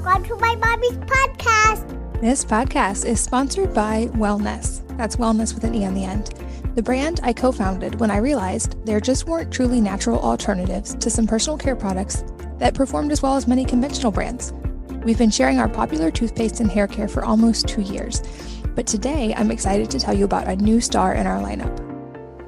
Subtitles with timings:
[0.00, 2.20] Welcome to my mommy's podcast.
[2.20, 4.86] This podcast is sponsored by Wellnesse.
[4.96, 6.26] That's wellness with an E on the end.
[6.76, 11.10] The brand I co founded when I realized there just weren't truly natural alternatives to
[11.10, 12.22] some personal care products
[12.58, 14.52] that performed as well as many conventional brands.
[15.02, 18.22] We've been sharing our popular toothpaste and hair care for almost two years,
[18.76, 21.88] but today I'm excited to tell you about a new star in our lineup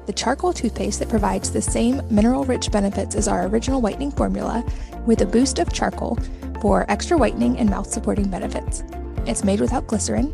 [0.07, 4.65] the charcoal toothpaste that provides the same mineral rich benefits as our original whitening formula
[5.05, 6.17] with a boost of charcoal
[6.61, 8.83] for extra whitening and mouth supporting benefits.
[9.25, 10.33] It's made without glycerin,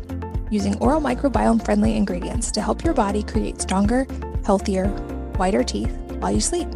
[0.50, 4.06] using oral microbiome friendly ingredients to help your body create stronger,
[4.44, 4.86] healthier,
[5.36, 6.68] whiter teeth while you sleep.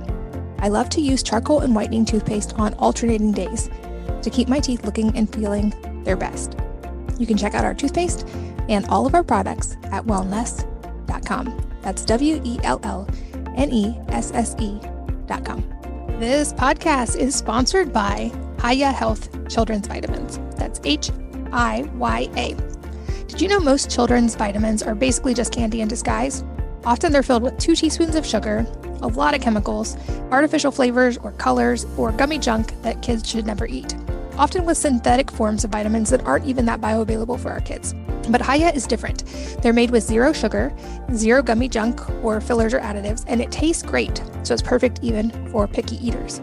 [0.58, 3.68] I love to use charcoal and whitening toothpaste on alternating days
[4.22, 6.56] to keep my teeth looking and feeling their best.
[7.18, 8.26] You can check out our toothpaste
[8.68, 11.68] and all of our products at wellnesse.com.
[11.82, 13.08] That's W E L L
[13.56, 15.64] N E S S E.com.
[16.18, 18.30] This podcast is sponsored by
[18.62, 20.38] Hiya Health Children's Vitamins.
[20.56, 21.10] That's H
[21.52, 22.54] I Y A.
[23.26, 26.44] Did you know most children's vitamins are basically just candy in disguise?
[26.84, 28.64] Often they're filled with two teaspoons of sugar,
[29.00, 29.96] a lot of chemicals,
[30.30, 33.96] artificial flavors or colors, or gummy junk that kids should never eat.
[34.38, 37.94] Often with synthetic forms of vitamins that aren't even that bioavailable for our kids.
[38.28, 39.24] But Hiya is different.
[39.60, 40.72] They're made with zero sugar,
[41.14, 45.30] zero gummy junk or fillers or additives, and it tastes great, so it's perfect even
[45.50, 46.40] for picky eaters.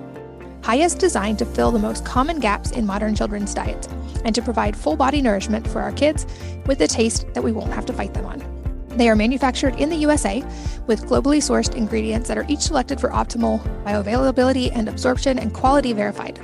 [0.66, 3.88] Hiya is designed to fill the most common gaps in modern children's diets
[4.26, 6.26] and to provide full body nourishment for our kids
[6.66, 8.44] with a taste that we won't have to fight them on.
[8.90, 10.44] They are manufactured in the USA
[10.86, 15.94] with globally sourced ingredients that are each selected for optimal bioavailability and absorption and quality
[15.94, 16.40] verified.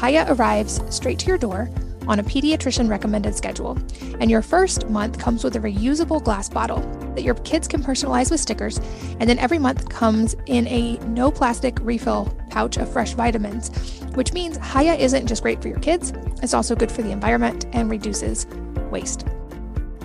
[0.00, 1.70] Hiya arrives straight to your door
[2.08, 3.78] on a pediatrician recommended schedule,
[4.18, 6.80] and your first month comes with a reusable glass bottle
[7.20, 8.78] that your kids can personalize with stickers,
[9.18, 13.68] and then every month comes in a no plastic refill pouch of fresh vitamins,
[14.14, 17.66] which means Hiya isn't just great for your kids, it's also good for the environment
[17.72, 18.46] and reduces
[18.90, 19.26] waste.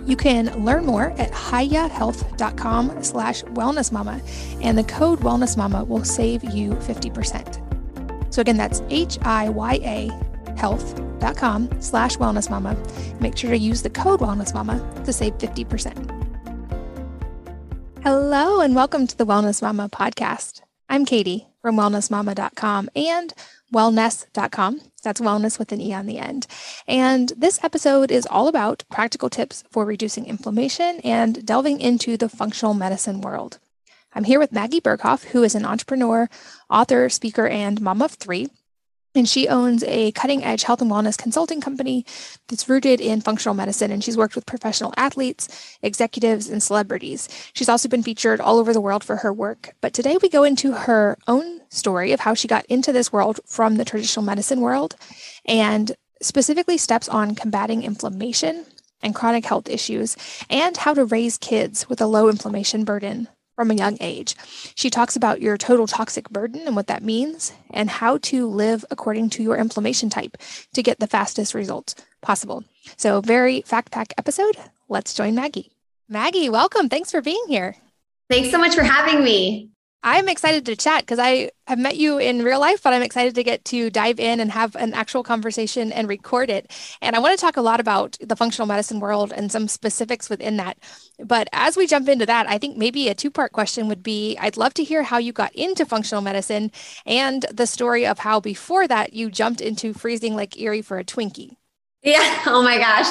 [0.05, 6.71] You can learn more at hiyahealth.com slash wellnessmama, and the code wellnessmama will save you
[6.71, 8.33] 50%.
[8.33, 10.11] So again, that's H-I-Y-A
[10.57, 13.21] health.com slash wellnessmama.
[13.21, 16.14] Make sure to use the code wellnessmama to save 50%.
[18.05, 20.61] Hello and welcome to the Wellness Mama podcast.
[20.87, 23.33] I'm Katie from wellnessmama.com and
[23.73, 24.81] wellnesse.com.
[25.03, 26.45] That's wellness with an E on the end.
[26.87, 32.29] And this episode is all about practical tips for reducing inflammation and delving into the
[32.29, 33.57] functional medicine world.
[34.13, 36.29] I'm here with Maggie Berghoff, who is an entrepreneur,
[36.69, 38.49] author, speaker, and mom of three.
[39.15, 42.05] And she owns a cutting edge health and wellness consulting company
[42.49, 43.91] that's rooted in functional medicine.
[43.91, 47.29] And she's worked with professional athletes, executives, and celebrities.
[47.53, 49.73] She's also been featured all over the world for her work.
[49.79, 53.39] But today we go into her own story of how she got into this world
[53.45, 54.95] from the traditional medicine world
[55.45, 58.65] and specifically steps on combating inflammation
[59.01, 60.17] and chronic health issues
[60.49, 64.35] and how to raise kids with a low inflammation burden from a young age.
[64.75, 68.85] She talks about your total toxic burden and what that means, and how to live
[68.91, 70.37] according to your inflammation type
[70.73, 72.63] to get the fastest results possible.
[72.97, 74.57] So, very fact pack episode.
[74.89, 75.71] Let's join Maggie.
[76.07, 76.89] Maggie, welcome.
[76.89, 77.75] Thanks for being here.
[78.29, 79.74] Thanks so much for having me.
[80.07, 83.33] I'm excited to chat because I have met you in real life, but I'm excited
[83.33, 86.71] to get to dive in and have an actual conversation and record it.
[87.01, 90.29] And I want to talk a lot about the functional medicine world and some specifics
[90.29, 90.77] within that.
[91.17, 94.37] But as we jump into that, I think maybe a two part question would be
[94.39, 96.71] I'd love to hear how you got into functional medicine
[97.07, 101.03] and the story of how before that you jumped into freezing Lake Erie for a
[101.03, 101.57] Twinkie.
[102.05, 102.43] Yeah.
[102.47, 103.07] Oh my gosh.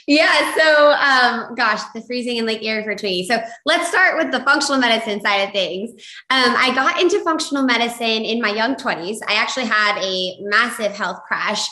[0.06, 0.54] yeah.
[0.54, 3.24] So, um, gosh, the freezing in Lake Erie for Twinkie.
[3.24, 5.90] So let's start with the functional medicine side of things.
[6.28, 9.18] Um, I got into functional medicine in my young 20s.
[9.26, 11.66] I actually had a massive health crash.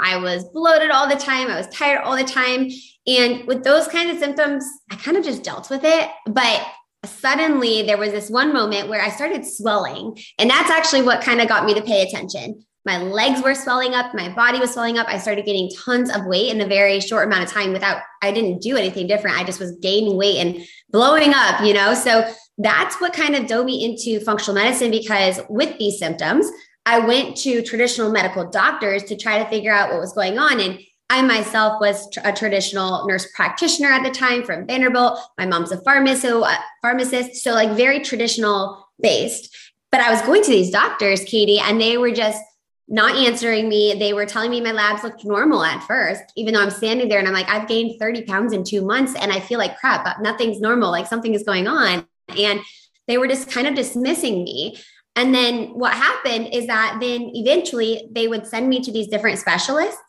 [0.00, 1.48] I was bloated all the time.
[1.48, 2.70] I was tired all the time.
[3.08, 6.08] And with those kinds of symptoms, I kind of just dealt with it.
[6.26, 6.64] But
[7.04, 10.16] suddenly there was this one moment where I started swelling.
[10.38, 13.94] And that's actually what kind of got me to pay attention my legs were swelling
[13.94, 17.00] up my body was swelling up i started getting tons of weight in a very
[17.00, 20.38] short amount of time without i didn't do anything different i just was gaining weight
[20.38, 22.28] and blowing up you know so
[22.58, 26.50] that's what kind of dove me into functional medicine because with these symptoms
[26.86, 30.60] i went to traditional medical doctors to try to figure out what was going on
[30.60, 30.78] and
[31.10, 35.18] I myself was a traditional nurse practitioner at the time from Vanderbilt.
[35.38, 39.56] My mom's a pharmacist, so, uh, pharmacist, so like very traditional based.
[39.90, 42.42] But I was going to these doctors, Katie, and they were just
[42.88, 43.94] not answering me.
[43.98, 47.18] They were telling me my labs looked normal at first, even though I'm standing there
[47.18, 50.04] and I'm like, I've gained 30 pounds in two months and I feel like crap,
[50.04, 52.06] but nothing's normal, like something is going on.
[52.36, 52.60] And
[53.06, 54.78] they were just kind of dismissing me.
[55.16, 59.38] And then what happened is that then eventually they would send me to these different
[59.38, 60.00] specialists.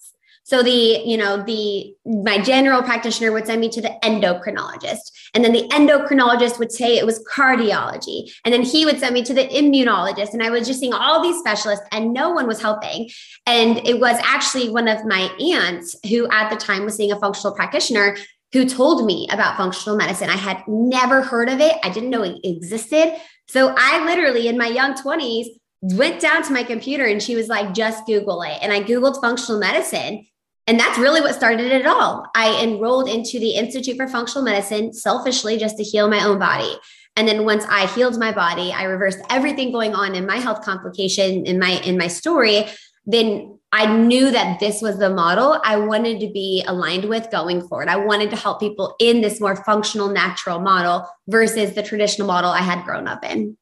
[0.49, 5.11] So the, you know, the my general practitioner would send me to the endocrinologist.
[5.35, 8.31] And then the endocrinologist would say it was cardiology.
[8.43, 10.33] And then he would send me to the immunologist.
[10.33, 13.11] And I was just seeing all these specialists and no one was helping.
[13.45, 17.19] And it was actually one of my aunts who at the time was seeing a
[17.19, 18.17] functional practitioner
[18.51, 20.31] who told me about functional medicine.
[20.31, 21.75] I had never heard of it.
[21.83, 23.13] I didn't know it existed.
[23.47, 25.45] So I literally in my young 20s
[25.81, 28.57] went down to my computer and she was like, just Google it.
[28.63, 30.25] And I Googled functional medicine.
[30.69, 32.27] And that's really what started it all.
[32.35, 36.71] I enrolled into the Institute for Functional Medicine selfishly just to heal my own body.
[37.15, 40.61] And then once I healed my body, I reversed everything going on in my health
[40.61, 42.67] complication in my in my story.
[43.07, 47.67] Then I knew that this was the model I wanted to be aligned with going
[47.67, 47.87] forward.
[47.87, 52.51] I wanted to help people in this more functional, natural model versus the traditional model
[52.51, 53.57] I had grown up in.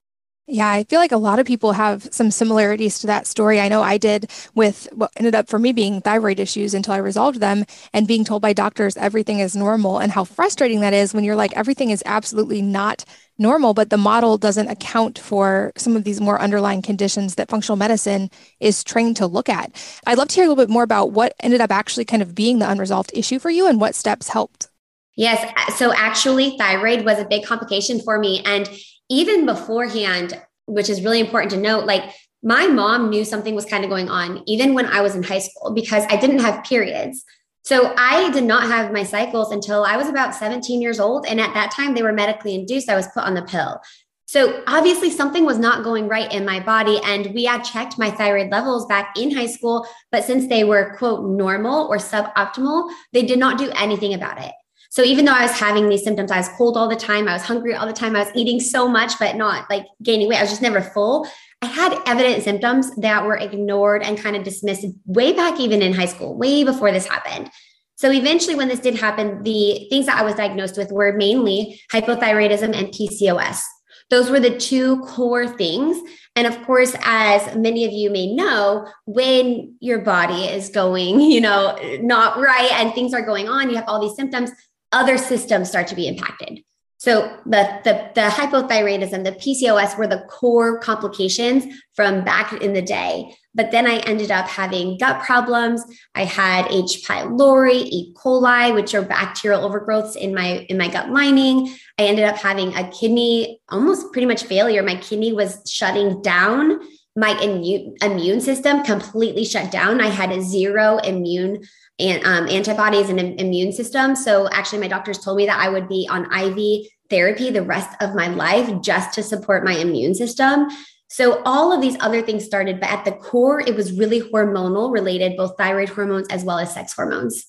[0.50, 3.60] Yeah, I feel like a lot of people have some similarities to that story.
[3.60, 6.98] I know I did with what ended up for me being thyroid issues until I
[6.98, 11.14] resolved them and being told by doctors everything is normal and how frustrating that is
[11.14, 13.04] when you're like, everything is absolutely not
[13.38, 17.76] normal, but the model doesn't account for some of these more underlying conditions that functional
[17.76, 19.70] medicine is trained to look at.
[20.06, 22.34] I'd love to hear a little bit more about what ended up actually kind of
[22.34, 24.70] being the unresolved issue for you and what steps helped.
[25.18, 25.52] Yes.
[25.78, 28.42] So actually, thyroid was a big complication for me.
[28.46, 28.70] And
[29.10, 32.14] even beforehand, which is really important to note, like
[32.44, 35.40] my mom knew something was kind of going on even when I was in high
[35.40, 37.24] school because I didn't have periods.
[37.64, 41.26] So I did not have my cycles until I was about 17 years old.
[41.28, 42.90] And at that time, they were medically induced.
[42.90, 43.82] I was put on the pill.
[44.26, 47.02] So obviously, something was not going right in my body.
[47.04, 49.86] And we had checked my thyroid levels back in high school.
[50.14, 54.54] But since they were, quote, normal or suboptimal, they did not do anything about it.
[54.98, 57.34] So even though I was having these symptoms, I was cold all the time, I
[57.34, 60.40] was hungry all the time, I was eating so much, but not like gaining weight.
[60.40, 61.28] I was just never full.
[61.62, 65.94] I had evident symptoms that were ignored and kind of dismissed way back even in
[65.94, 67.52] high school, way before this happened.
[67.94, 71.80] So eventually, when this did happen, the things that I was diagnosed with were mainly
[71.94, 73.62] hypothyroidism and PCOS.
[74.10, 76.00] Those were the two core things.
[76.36, 81.42] And of course, as many of you may know, when your body is going, you
[81.42, 84.52] know, not right and things are going on, you have all these symptoms,
[84.92, 86.60] other systems start to be impacted.
[87.00, 92.82] So the, the, the hypothyroidism, the PCOS were the core complications from back in the
[92.82, 93.36] day.
[93.54, 95.84] But then I ended up having gut problems.
[96.16, 97.04] I had H.
[97.08, 98.14] pylori, E.
[98.16, 101.74] coli, which are bacterial overgrowths in my in my gut lining.
[102.00, 104.82] I ended up having a kidney almost pretty much failure.
[104.82, 106.80] My kidney was shutting down.
[107.16, 110.02] My immune immune system completely shut down.
[110.02, 111.64] I had a zero immune
[112.00, 114.16] and um, antibodies and immune system.
[114.16, 117.90] So actually, my doctors told me that I would be on IV therapy the rest
[118.02, 120.68] of my life just to support my immune system.
[121.10, 124.92] So all of these other things started, but at the core, it was really hormonal
[124.92, 127.46] related, both thyroid hormones as well as sex hormones.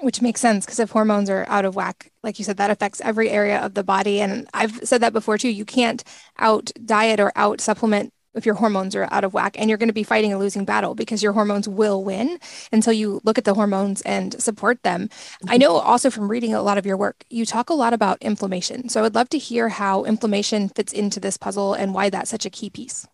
[0.00, 3.00] Which makes sense because if hormones are out of whack, like you said, that affects
[3.00, 4.20] every area of the body.
[4.20, 5.48] And I've said that before too.
[5.48, 6.02] You can't
[6.38, 9.88] out diet or out supplement if your hormones are out of whack and you're going
[9.88, 12.38] to be fighting a losing battle because your hormones will win
[12.72, 15.08] until you look at the hormones and support them.
[15.08, 15.50] Mm-hmm.
[15.50, 18.18] I know also from reading a lot of your work, you talk a lot about
[18.20, 18.88] inflammation.
[18.88, 22.30] So I would love to hear how inflammation fits into this puzzle and why that's
[22.30, 23.06] such a key piece.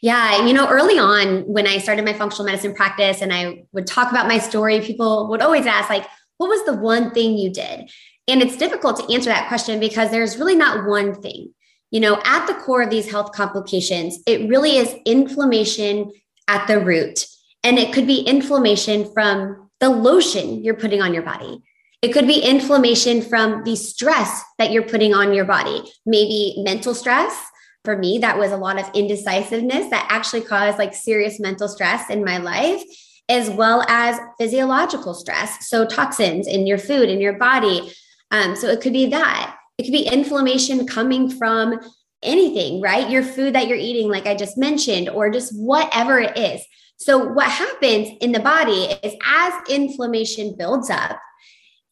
[0.00, 3.86] Yeah, you know, early on when I started my functional medicine practice and I would
[3.86, 6.06] talk about my story, people would always ask like,
[6.38, 7.88] what was the one thing you did?
[8.26, 11.52] And it's difficult to answer that question because there's really not one thing
[11.92, 16.10] you know, at the core of these health complications, it really is inflammation
[16.48, 17.26] at the root.
[17.62, 21.62] And it could be inflammation from the lotion you're putting on your body.
[22.00, 26.94] It could be inflammation from the stress that you're putting on your body, maybe mental
[26.94, 27.38] stress.
[27.84, 32.08] For me, that was a lot of indecisiveness that actually caused like serious mental stress
[32.08, 32.82] in my life,
[33.28, 35.68] as well as physiological stress.
[35.68, 37.92] So, toxins in your food, in your body.
[38.30, 39.56] Um, so, it could be that.
[39.82, 41.80] It could be inflammation coming from
[42.22, 43.10] anything, right?
[43.10, 46.64] Your food that you're eating, like I just mentioned, or just whatever it is.
[46.98, 51.18] So, what happens in the body is as inflammation builds up,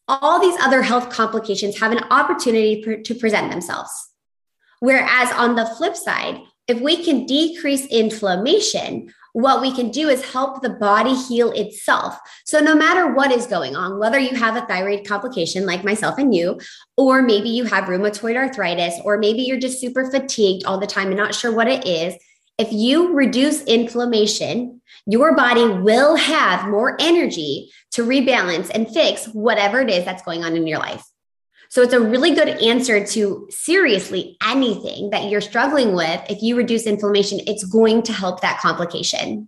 [0.07, 3.91] all these other health complications have an opportunity to present themselves.
[4.79, 10.23] Whereas on the flip side, if we can decrease inflammation, what we can do is
[10.31, 12.17] help the body heal itself.
[12.45, 16.17] So, no matter what is going on, whether you have a thyroid complication like myself
[16.17, 16.59] and you,
[16.97, 21.07] or maybe you have rheumatoid arthritis, or maybe you're just super fatigued all the time
[21.07, 22.15] and not sure what it is,
[22.57, 29.81] if you reduce inflammation, your body will have more energy to rebalance and fix whatever
[29.81, 31.03] it is that's going on in your life.
[31.71, 36.21] So it's a really good answer to seriously anything that you're struggling with.
[36.29, 39.47] If you reduce inflammation, it's going to help that complication.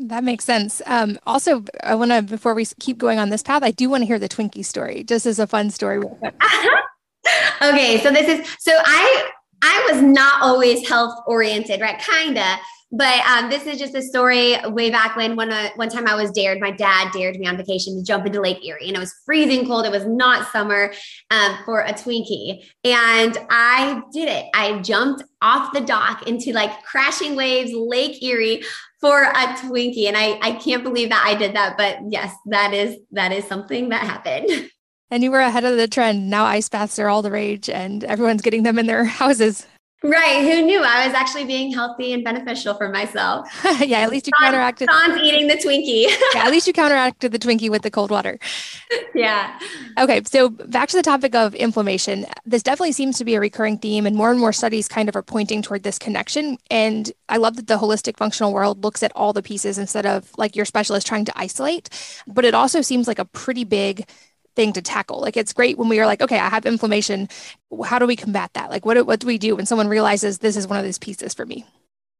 [0.00, 0.82] That makes sense.
[0.84, 4.02] Um, also, I want to, before we keep going on this path, I do want
[4.02, 5.98] to hear the Twinkie story, just as a fun story.
[7.62, 9.30] okay, so this is so I
[9.62, 12.00] I was not always health oriented, right?
[12.00, 12.56] Kinda.
[12.92, 16.16] But um, this is just a story way back when one uh, one time I
[16.16, 16.60] was dared.
[16.60, 19.64] My dad dared me on vacation to jump into Lake Erie, and it was freezing
[19.66, 19.86] cold.
[19.86, 20.92] It was not summer
[21.30, 24.46] um, for a Twinkie, and I did it.
[24.54, 28.64] I jumped off the dock into like crashing waves, Lake Erie
[29.00, 31.76] for a Twinkie, and I I can't believe that I did that.
[31.76, 34.70] But yes, that is that is something that happened.
[35.12, 36.30] And you were ahead of the trend.
[36.30, 39.66] Now ice baths are all the rage, and everyone's getting them in their houses.
[40.02, 40.40] Right.
[40.42, 43.46] Who knew I was actually being healthy and beneficial for myself?
[43.80, 44.88] yeah, at least you Sean's, counteracted.
[44.90, 46.06] Sean's eating the Twinkie.
[46.34, 48.38] yeah, at least you counteracted the Twinkie with the cold water.
[49.14, 49.58] Yeah.
[49.98, 50.22] Okay.
[50.24, 52.26] So back to the topic of inflammation.
[52.46, 55.14] This definitely seems to be a recurring theme, and more and more studies kind of
[55.14, 56.56] are pointing toward this connection.
[56.70, 60.30] And I love that the holistic functional world looks at all the pieces instead of
[60.38, 61.90] like your specialist trying to isolate.
[62.26, 64.08] But it also seems like a pretty big
[64.60, 65.22] thing to tackle.
[65.22, 67.30] Like it's great when we are like, okay, I have inflammation.
[67.82, 68.68] How do we combat that?
[68.68, 71.32] Like what, what do we do when someone realizes this is one of these pieces
[71.32, 71.64] for me?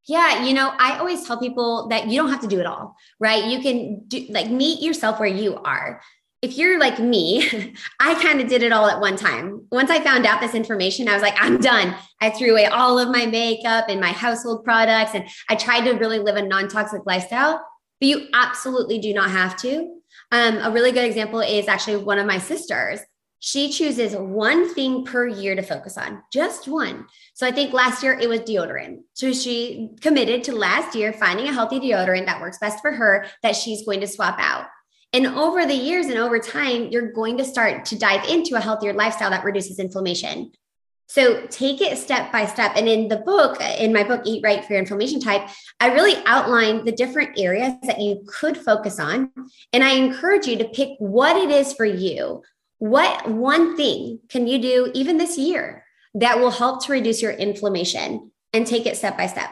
[0.08, 2.96] Yeah, you know, I always tell people that you don't have to do it all,
[3.18, 3.44] right?
[3.44, 6.00] You can do like meet yourself where you are.
[6.40, 7.46] If you're like me,
[8.00, 9.66] I kind of did it all at one time.
[9.70, 11.94] Once I found out this information, I was like, I'm done.
[12.22, 15.92] I threw away all of my makeup and my household products and I tried to
[15.98, 17.62] really live a non-toxic lifestyle.
[18.00, 19.99] But you absolutely do not have to.
[20.32, 23.00] Um, a really good example is actually one of my sisters.
[23.40, 27.06] She chooses one thing per year to focus on, just one.
[27.34, 28.98] So I think last year it was deodorant.
[29.14, 33.26] So she committed to last year finding a healthy deodorant that works best for her
[33.42, 34.66] that she's going to swap out.
[35.12, 38.60] And over the years and over time, you're going to start to dive into a
[38.60, 40.52] healthier lifestyle that reduces inflammation.
[41.10, 42.74] So take it step by step.
[42.76, 45.48] And in the book, in my book, Eat Right for Your Inflammation Type,
[45.80, 49.32] I really outline the different areas that you could focus on.
[49.72, 52.44] And I encourage you to pick what it is for you.
[52.78, 57.32] What one thing can you do even this year that will help to reduce your
[57.32, 59.50] inflammation and take it step by step?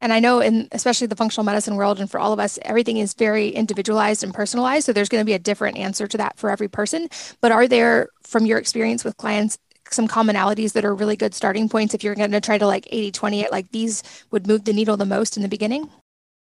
[0.00, 2.98] And I know in especially the functional medicine world and for all of us, everything
[2.98, 4.86] is very individualized and personalized.
[4.86, 7.08] So there's going to be a different answer to that for every person.
[7.40, 9.58] But are there, from your experience with clients,
[9.92, 12.86] some commonalities that are really good starting points if you're going to try to like
[12.90, 15.90] 80 20 it like these would move the needle the most in the beginning?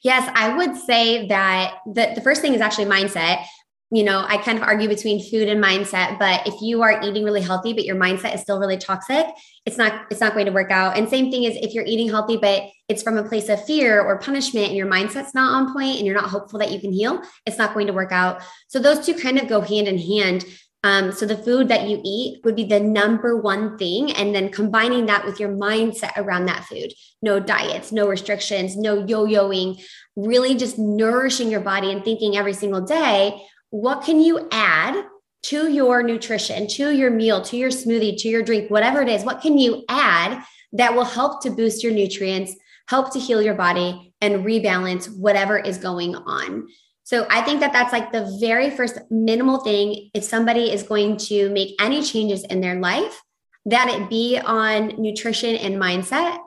[0.03, 3.45] Yes i would say that the, the first thing is actually mindset.
[3.93, 7.25] You know i kind of argue between food and mindset but if you are eating
[7.25, 9.27] really healthy but your mindset is still really toxic
[9.67, 10.97] it's not it's not going to work out.
[10.97, 14.01] And same thing is if you're eating healthy but it's from a place of fear
[14.01, 16.93] or punishment and your mindset's not on point and you're not hopeful that you can
[16.93, 18.43] heal it's not going to work out.
[18.69, 20.45] So those two kind of go hand in hand
[20.83, 24.13] um, so the food that you eat would be the number one thing.
[24.13, 26.93] And then combining that with your mindset around that food.
[27.21, 29.83] No diets, no restrictions, no yo-yoing,
[30.17, 35.05] really just nourishing your body and thinking every single day, what can you add
[35.43, 39.25] to your nutrition, to your meal, to your smoothie, to your drink, whatever it is,
[39.25, 42.55] what can you add that will help to boost your nutrients,
[42.89, 46.69] help to heal your body and rebalance whatever is going on.
[47.11, 50.11] So I think that that's like the very first minimal thing.
[50.15, 53.21] If somebody is going to make any changes in their life,
[53.65, 56.39] that it be on nutrition and mindset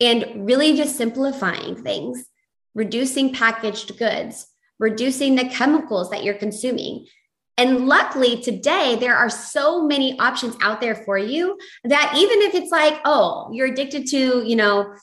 [0.00, 2.26] and really just simplifying things,
[2.76, 4.46] reducing packaged goods,
[4.78, 7.06] reducing the chemicals that you're consuming.
[7.58, 12.54] And luckily today, there are so many options out there for you that even if
[12.54, 14.94] it's like, oh, you're addicted to, you know,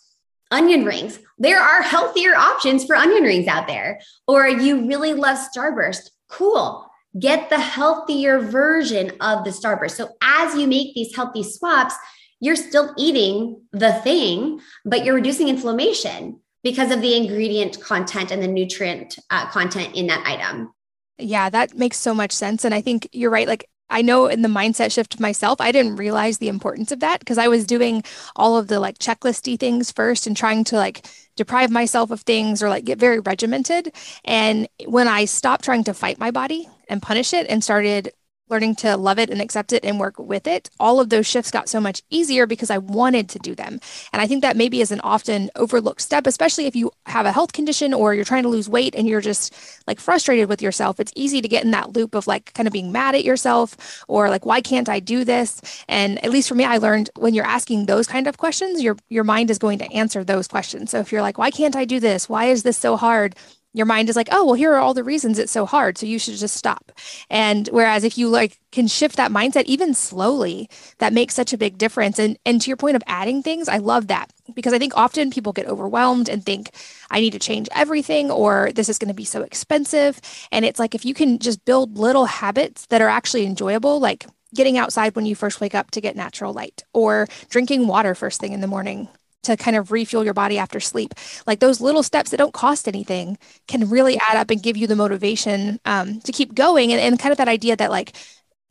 [0.52, 1.20] onion rings.
[1.38, 4.00] There are healthier options for onion rings out there.
[4.28, 6.10] Or you really love Starburst.
[6.30, 6.88] Cool.
[7.20, 9.92] Get the healthier version of the Starburst.
[9.92, 11.96] So as you make these healthy swaps,
[12.40, 18.42] you're still eating the thing, but you're reducing inflammation because of the ingredient content and
[18.42, 20.72] the nutrient uh, content in that item.
[21.18, 22.66] Yeah, that makes so much sense.
[22.66, 23.48] And I think you're right.
[23.48, 27.20] Like I know in the mindset shift myself, I didn't realize the importance of that
[27.20, 28.04] because I was doing
[28.36, 31.06] all of the like checklisty things first and trying to like
[31.36, 33.94] deprive myself of things or like get very regimented.
[34.24, 38.12] And when I stopped trying to fight my body and punish it and started
[38.52, 41.50] learning to love it and accept it and work with it, all of those shifts
[41.50, 43.80] got so much easier because I wanted to do them.
[44.14, 47.32] And I think that maybe is an often overlooked step, especially if you have a
[47.32, 49.56] health condition or you're trying to lose weight and you're just
[49.88, 51.00] like frustrated with yourself.
[51.00, 54.04] It's easy to get in that loop of like kind of being mad at yourself
[54.08, 55.62] or like, why can't I do this?
[55.88, 58.98] And at least for me, I learned when you're asking those kind of questions, your
[59.10, 60.92] your mind is going to answer those questions.
[60.92, 62.28] So if you're like, why can't I do this?
[62.28, 63.36] Why is this so hard?
[63.74, 65.98] Your mind is like, oh, well, here are all the reasons it's so hard.
[65.98, 66.92] So you should just stop.
[67.30, 71.58] And whereas if you like can shift that mindset even slowly, that makes such a
[71.58, 72.20] big difference.
[72.20, 75.32] And and to your point of adding things, I love that because I think often
[75.32, 76.72] people get overwhelmed and think
[77.10, 80.20] I need to change everything or this is going to be so expensive.
[80.52, 84.26] And it's like if you can just build little habits that are actually enjoyable, like
[84.54, 88.42] getting outside when you first wake up to get natural light or drinking water first
[88.42, 89.08] thing in the morning
[89.44, 91.14] to kind of refuel your body after sleep.
[91.48, 94.88] Like those little steps that don't cost anything can really add up and give you
[94.88, 96.92] the motivation um, to keep going.
[96.92, 98.14] And, and kind of that idea that like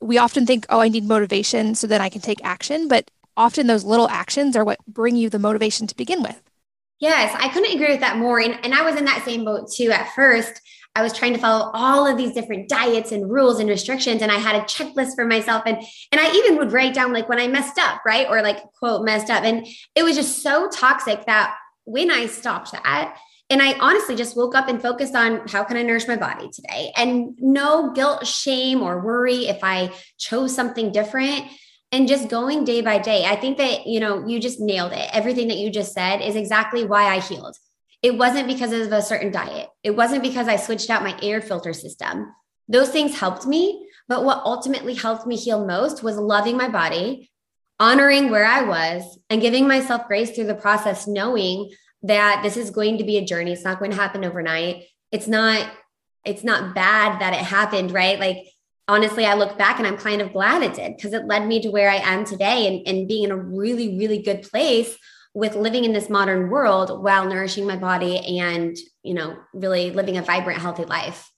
[0.01, 2.89] we often think, oh, I need motivation so then I can take action.
[2.89, 6.41] But often those little actions are what bring you the motivation to begin with.
[7.01, 8.41] Yes, I couldn't agree with that more.
[8.41, 10.61] And, and I was in that same boat too at first.
[10.95, 14.23] I was trying to follow all of these different diets and rules and restrictions.
[14.23, 15.63] And I had a checklist for myself.
[15.65, 15.77] And,
[16.11, 18.27] and I even would write down like when I messed up, right?
[18.29, 19.45] Or like quote messed up.
[19.45, 23.17] And it was just so toxic that when I stopped that,
[23.49, 26.49] and I honestly just woke up and focused on how can I nourish my body
[26.53, 26.93] today?
[26.97, 31.47] And no guilt, shame, or worry if I chose something different
[31.91, 33.25] and just going day by day.
[33.25, 35.11] I think that, you know, you just nailed it.
[35.13, 37.57] Everything that you just said is exactly why I healed.
[38.03, 39.69] It wasn't because of a certain diet.
[39.83, 42.35] It wasn't because I switched out my air filter system.
[42.69, 43.87] Those things helped me.
[44.09, 47.31] But what ultimately helped me heal most was loving my body,
[47.79, 51.71] honoring where I was, and giving myself grace through the process, knowing
[52.03, 53.53] that this is going to be a journey.
[53.53, 54.85] It's not going to happen overnight.
[55.13, 55.71] It's not,
[56.25, 58.19] it's not bad that it happened, right?
[58.19, 58.39] Like
[58.89, 61.63] honestly, I look back and I'm kind of glad it did because it led me
[61.63, 64.97] to where I am today and, and being in a really, really good place
[65.35, 70.17] with living in this modern world while nourishing my body and, you know, really living
[70.17, 71.31] a vibrant, healthy life.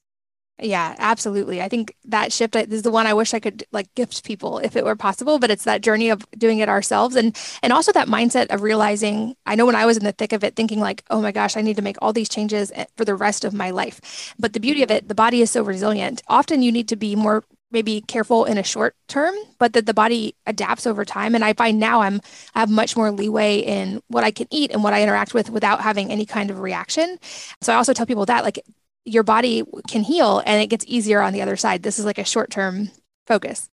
[0.60, 1.60] Yeah, absolutely.
[1.60, 4.76] I think that shift is the one I wish I could like gift people if
[4.76, 8.06] it were possible, but it's that journey of doing it ourselves and and also that
[8.06, 11.02] mindset of realizing I know when I was in the thick of it thinking like,
[11.10, 13.54] "Oh my gosh, I need to make all these changes eh, for the rest of
[13.54, 16.22] my life." But the beauty of it, the body is so resilient.
[16.28, 17.42] Often you need to be more
[17.72, 21.34] maybe careful in a short term, but that the body adapts over time.
[21.34, 22.20] And I find now I'm
[22.54, 25.50] I have much more leeway in what I can eat and what I interact with
[25.50, 27.18] without having any kind of reaction.
[27.60, 28.58] So I also tell people that like
[29.04, 31.82] your body can heal and it gets easier on the other side.
[31.82, 32.90] This is like a short term
[33.26, 33.68] focus.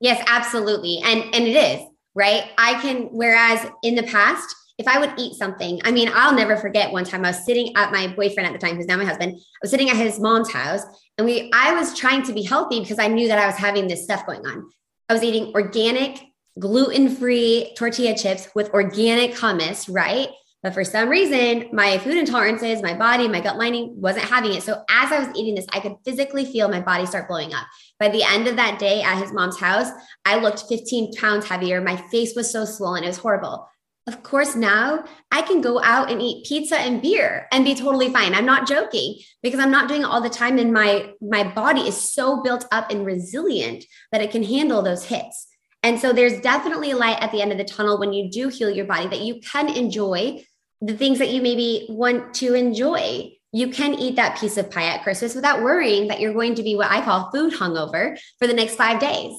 [0.00, 1.00] Yes, absolutely.
[1.04, 2.44] And and it is, right?
[2.58, 6.56] I can whereas in the past if I would eat something, I mean, I'll never
[6.56, 9.04] forget one time I was sitting at my boyfriend at the time, who's now my
[9.04, 10.82] husband, I was sitting at his mom's house
[11.18, 13.88] and we, I was trying to be healthy because I knew that I was having
[13.88, 14.70] this stuff going on.
[15.08, 16.20] I was eating organic,
[16.58, 20.28] gluten free tortilla chips with organic hummus, right?
[20.62, 24.62] But for some reason, my food intolerances, my body, my gut lining wasn't having it.
[24.62, 27.66] So as I was eating this, I could physically feel my body start blowing up.
[28.00, 29.88] By the end of that day at his mom's house,
[30.24, 31.80] I looked 15 pounds heavier.
[31.80, 33.04] My face was so swollen.
[33.04, 33.68] It was horrible.
[34.08, 38.10] Of course, now I can go out and eat pizza and beer and be totally
[38.10, 38.32] fine.
[38.32, 40.56] I'm not joking because I'm not doing it all the time.
[40.58, 45.04] And my, my body is so built up and resilient that it can handle those
[45.04, 45.46] hits.
[45.82, 48.70] And so there's definitely light at the end of the tunnel when you do heal
[48.70, 50.42] your body that you can enjoy
[50.80, 53.30] the things that you maybe want to enjoy.
[53.52, 56.62] You can eat that piece of pie at Christmas without worrying that you're going to
[56.62, 59.38] be what I call food hungover for the next five days.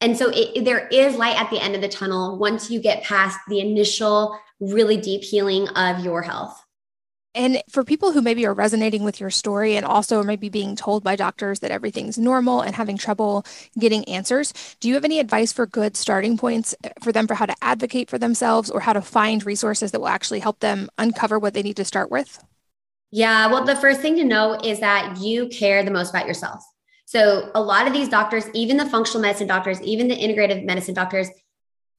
[0.00, 3.02] And so it, there is light at the end of the tunnel once you get
[3.02, 6.62] past the initial really deep healing of your health.
[7.32, 11.04] And for people who maybe are resonating with your story and also maybe being told
[11.04, 13.44] by doctors that everything's normal and having trouble
[13.78, 17.46] getting answers, do you have any advice for good starting points for them for how
[17.46, 21.38] to advocate for themselves or how to find resources that will actually help them uncover
[21.38, 22.42] what they need to start with?
[23.12, 26.64] Yeah, well, the first thing to know is that you care the most about yourself.
[27.10, 30.94] So a lot of these doctors, even the functional medicine doctors, even the integrative medicine
[30.94, 31.28] doctors,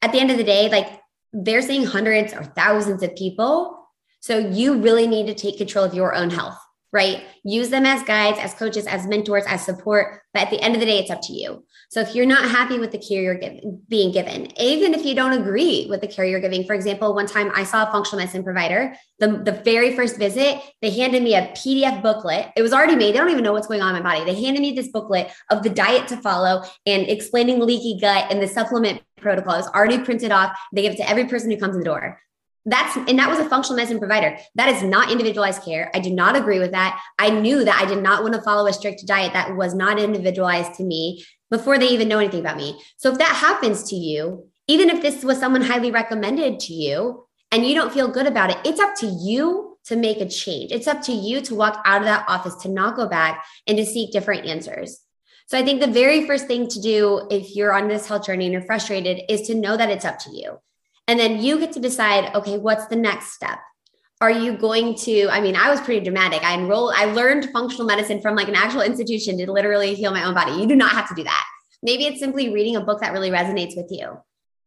[0.02, 0.88] at the end of the day, like
[1.34, 3.89] they're seeing hundreds or thousands of people.
[4.21, 6.58] So you really need to take control of your own health
[6.91, 7.24] right?
[7.43, 10.21] Use them as guides, as coaches, as mentors, as support.
[10.34, 11.63] But at the end of the day, it's up to you.
[11.91, 15.13] So if you're not happy with the care you're giving, being given, even if you
[15.13, 18.19] don't agree with the care you're giving, for example, one time I saw a functional
[18.19, 22.47] medicine provider, the, the very first visit, they handed me a PDF booklet.
[22.56, 23.13] It was already made.
[23.13, 24.23] They don't even know what's going on in my body.
[24.23, 28.41] They handed me this booklet of the diet to follow and explaining leaky gut and
[28.41, 29.56] the supplement protocol.
[29.56, 30.58] It's already printed off.
[30.71, 32.21] They give it to every person who comes in the door.
[32.63, 34.38] That's and that was a functional medicine provider.
[34.56, 35.91] That is not individualized care.
[35.93, 37.01] I do not agree with that.
[37.19, 39.99] I knew that I did not want to follow a strict diet that was not
[39.99, 42.81] individualized to me before they even know anything about me.
[42.97, 47.27] So if that happens to you, even if this was someone highly recommended to you
[47.51, 50.71] and you don't feel good about it, it's up to you to make a change.
[50.71, 53.77] It's up to you to walk out of that office, to not go back and
[53.77, 55.01] to seek different answers.
[55.47, 58.45] So I think the very first thing to do if you're on this health journey
[58.45, 60.59] and you're frustrated is to know that it's up to you.
[61.07, 63.59] And then you get to decide, okay, what's the next step?
[64.21, 66.43] Are you going to i mean i was pretty dramatic.
[66.43, 70.23] I enrolled i learned functional medicine from like an actual institution to literally heal my
[70.23, 70.53] own body.
[70.53, 71.45] You do not have to do that.
[71.84, 74.17] Maybe it's simply reading a book that really resonates with you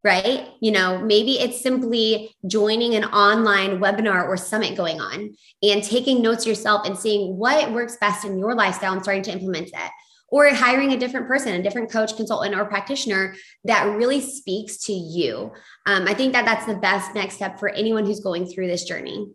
[0.05, 0.49] right?
[0.61, 6.21] You know maybe it's simply joining an online webinar or summit going on and taking
[6.21, 9.91] notes yourself and seeing what works best in your lifestyle and starting to implement it.
[10.29, 14.93] Or hiring a different person, a different coach, consultant, or practitioner that really speaks to
[14.93, 15.53] you.
[15.87, 18.85] Um, I think that that's the best next step for anyone who's going through this
[18.85, 19.29] journey.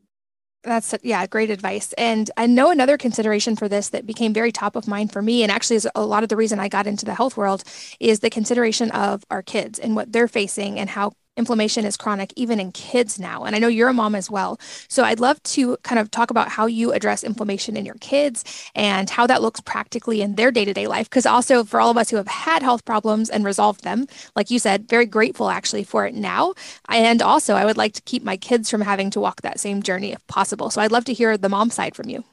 [0.63, 1.93] That's yeah, great advice.
[1.93, 5.41] And I know another consideration for this that became very top of mind for me,
[5.41, 7.63] and actually is a lot of the reason I got into the health world,
[7.99, 12.31] is the consideration of our kids and what they're facing and how inflammation is chronic
[12.35, 13.43] even in kids now.
[13.45, 14.59] And I know you're a mom as well.
[14.87, 18.43] So I'd love to kind of talk about how you address inflammation in your kids
[18.75, 21.09] and how that looks practically in their day to day life.
[21.09, 24.51] Because also, for all of us who have had health problems and resolved them, like
[24.51, 26.53] you said, very grateful actually for it now.
[26.89, 29.81] And also, I would like to keep my kids from having to walk that same
[29.81, 30.69] journey if possible.
[30.69, 32.23] So I'd love to hear the mom side from you.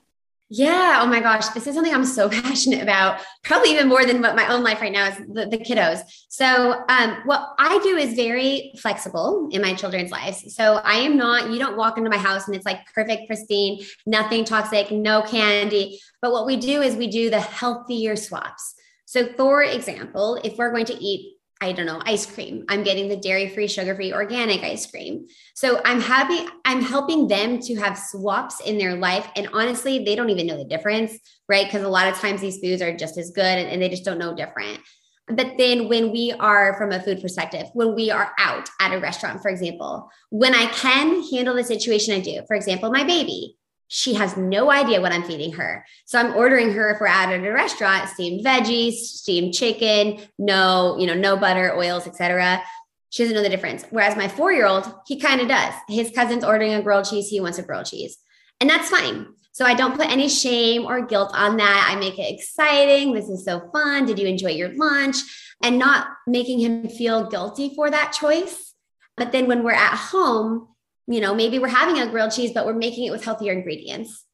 [0.49, 1.01] Yeah.
[1.03, 1.49] Oh my gosh.
[1.49, 4.81] This is something I'm so passionate about, probably even more than what my own life
[4.81, 6.03] right now is the, the kiddos.
[6.29, 10.55] So, um, what I do is very flexible in my children's lives.
[10.55, 13.85] So, I am not, you don't walk into my house and it's like perfect, pristine,
[14.07, 15.99] nothing toxic, no candy.
[16.23, 18.75] But what we do is we do the healthier swaps.
[19.05, 22.64] So, for example, if we're going to eat I don't know, ice cream.
[22.69, 25.27] I'm getting the dairy free, sugar free, organic ice cream.
[25.55, 29.27] So I'm happy, I'm helping them to have swaps in their life.
[29.37, 31.16] And honestly, they don't even know the difference,
[31.49, 31.64] right?
[31.64, 34.05] Because a lot of times these foods are just as good and, and they just
[34.05, 34.81] don't know different.
[35.29, 39.01] But then when we are from a food perspective, when we are out at a
[39.01, 42.42] restaurant, for example, when I can handle the situation, I do.
[42.47, 43.56] For example, my baby,
[43.88, 45.85] she has no idea what I'm feeding her.
[46.05, 50.96] So I'm ordering her if we're out at a restaurant, steamed veggies, steamed chicken, no,
[50.99, 52.62] you know, no butter, oils, etc.
[53.11, 53.85] She doesn't know the difference.
[53.90, 55.72] Whereas my four-year-old, he kind of does.
[55.88, 58.18] His cousin's ordering a grilled cheese, he wants a grilled cheese.
[58.61, 59.27] And that's fine.
[59.53, 61.88] So I don't put any shame or guilt on that.
[61.90, 63.14] I make it exciting.
[63.14, 64.05] This is so fun.
[64.05, 65.16] Did you enjoy your lunch?
[65.62, 68.75] And not making him feel guilty for that choice.
[69.16, 70.68] But then when we're at home,
[71.07, 74.25] you know, maybe we're having a grilled cheese, but we're making it with healthier ingredients.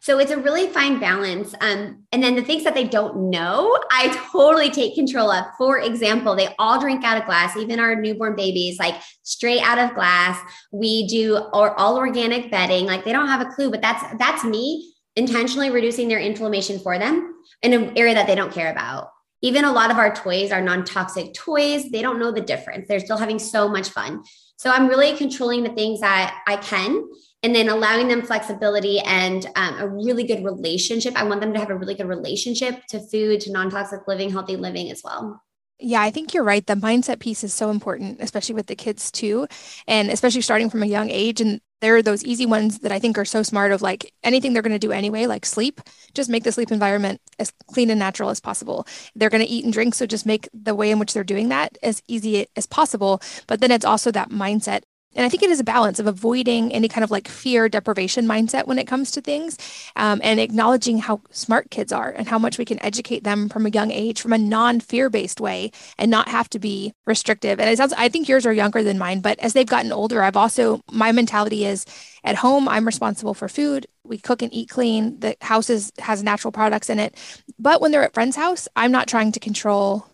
[0.00, 1.54] So it's a really fine balance.
[1.60, 5.44] Um, and then the things that they don't know, I totally take control of.
[5.56, 9.78] For example, they all drink out of glass, even our newborn babies, like straight out
[9.78, 10.40] of glass.
[10.72, 12.84] We do or all organic bedding.
[12.84, 16.98] Like they don't have a clue, but that's that's me intentionally reducing their inflammation for
[16.98, 19.10] them in an area that they don't care about.
[19.40, 21.90] Even a lot of our toys are non-toxic toys.
[21.90, 22.88] They don't know the difference.
[22.88, 24.24] They're still having so much fun.
[24.62, 27.08] So I'm really controlling the things that I can
[27.42, 31.16] and then allowing them flexibility and um, a really good relationship.
[31.16, 34.30] I want them to have a really good relationship to food, to non toxic living,
[34.30, 35.42] healthy living as well.
[35.80, 36.64] Yeah, I think you're right.
[36.64, 39.48] The mindset piece is so important, especially with the kids too.
[39.88, 41.40] And especially starting from a young age.
[41.40, 44.52] And there are those easy ones that I think are so smart of like anything
[44.52, 45.80] they're going to do anyway, like sleep,
[46.14, 48.86] just make the sleep environment as clean and natural as possible.
[49.14, 49.94] They're going to eat and drink.
[49.94, 53.20] So just make the way in which they're doing that as easy as possible.
[53.46, 54.82] But then it's also that mindset
[55.14, 58.26] and I think it is a balance of avoiding any kind of like fear deprivation
[58.26, 59.58] mindset when it comes to things
[59.96, 63.66] um, and acknowledging how smart kids are and how much we can educate them from
[63.66, 67.60] a young age from a non fear based way and not have to be restrictive.
[67.60, 70.22] And it sounds, I think yours are younger than mine, but as they've gotten older,
[70.22, 71.84] I've also, my mentality is
[72.24, 73.86] at home, I'm responsible for food.
[74.04, 75.18] We cook and eat clean.
[75.20, 77.16] The house is, has natural products in it.
[77.58, 80.06] But when they're at friend's house, I'm not trying to control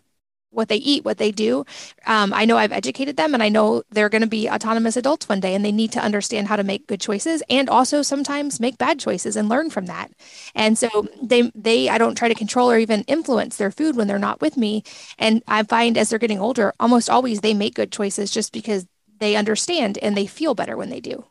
[0.51, 1.65] what they eat, what they do.
[2.05, 5.29] Um, I know I've educated them and I know they're going to be autonomous adults
[5.29, 8.59] one day and they need to understand how to make good choices and also sometimes
[8.59, 10.11] make bad choices and learn from that.
[10.55, 14.07] And so they, they, I don't try to control or even influence their food when
[14.07, 14.83] they're not with me.
[15.17, 18.87] And I find as they're getting older, almost always they make good choices just because
[19.19, 21.25] they understand and they feel better when they do.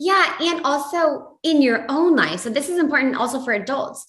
[0.00, 0.34] Yeah.
[0.40, 2.40] And also in your own life.
[2.40, 4.06] So this is important also for adults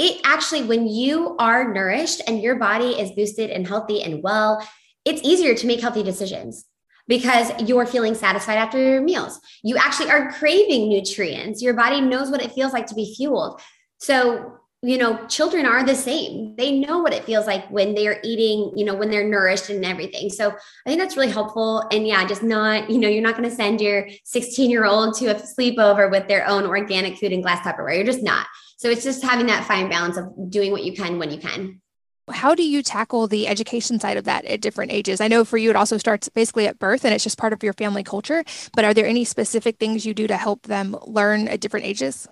[0.00, 4.66] it actually, when you are nourished and your body is boosted and healthy and well,
[5.04, 6.64] it's easier to make healthy decisions
[7.06, 9.38] because you're feeling satisfied after your meals.
[9.62, 11.60] You actually are craving nutrients.
[11.60, 13.60] Your body knows what it feels like to be fueled.
[13.98, 16.56] So, you know, children are the same.
[16.56, 19.84] They know what it feels like when they're eating, you know, when they're nourished and
[19.84, 20.30] everything.
[20.30, 21.86] So I think that's really helpful.
[21.92, 25.14] And yeah, just not, you know, you're not going to send your 16 year old
[25.16, 27.96] to a sleepover with their own organic food and glass Tupperware.
[27.96, 28.46] You're just not.
[28.80, 31.82] So it's just having that fine balance of doing what you can when you can.
[32.30, 35.20] How do you tackle the education side of that at different ages?
[35.20, 37.62] I know for you, it also starts basically at birth and it's just part of
[37.62, 38.42] your family culture.
[38.74, 42.26] But are there any specific things you do to help them learn at different ages?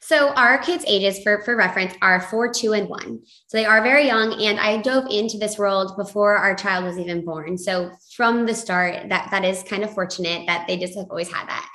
[0.00, 3.20] So our kids' ages for, for reference are four, two, and one.
[3.46, 4.32] So they are very young.
[4.42, 7.56] And I dove into this world before our child was even born.
[7.56, 11.32] So from the start, that that is kind of fortunate that they just have always
[11.32, 11.68] had that.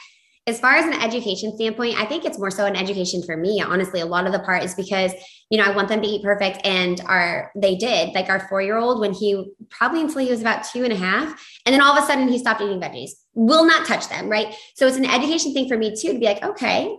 [0.45, 3.61] As far as an education standpoint, I think it's more so an education for me.
[3.61, 5.13] Honestly, a lot of the part is because,
[5.49, 8.99] you know, I want them to eat perfect and our, they did like our four-year-old
[8.99, 11.41] when he probably until he was about two and a half.
[11.65, 14.27] And then all of a sudden he stopped eating veggies, will not touch them.
[14.27, 14.53] Right.
[14.75, 16.93] So it's an education thing for me too, to be like, okay,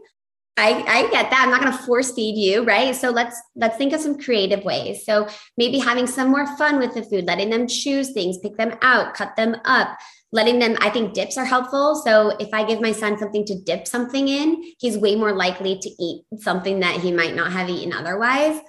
[0.56, 1.42] I, I get that.
[1.42, 2.94] I'm not going to force feed you, right?
[2.94, 5.04] So let's let's think of some creative ways.
[5.04, 5.26] So
[5.58, 9.14] maybe having some more fun with the food, letting them choose things, pick them out,
[9.14, 9.98] cut them up,
[10.34, 11.94] letting them i think dips are helpful.
[12.04, 15.78] So if i give my son something to dip something in he's way more likely
[15.78, 18.60] to eat something that he might not have eaten otherwise.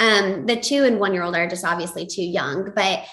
[0.00, 3.04] Um, the two and one year old are just obviously too young but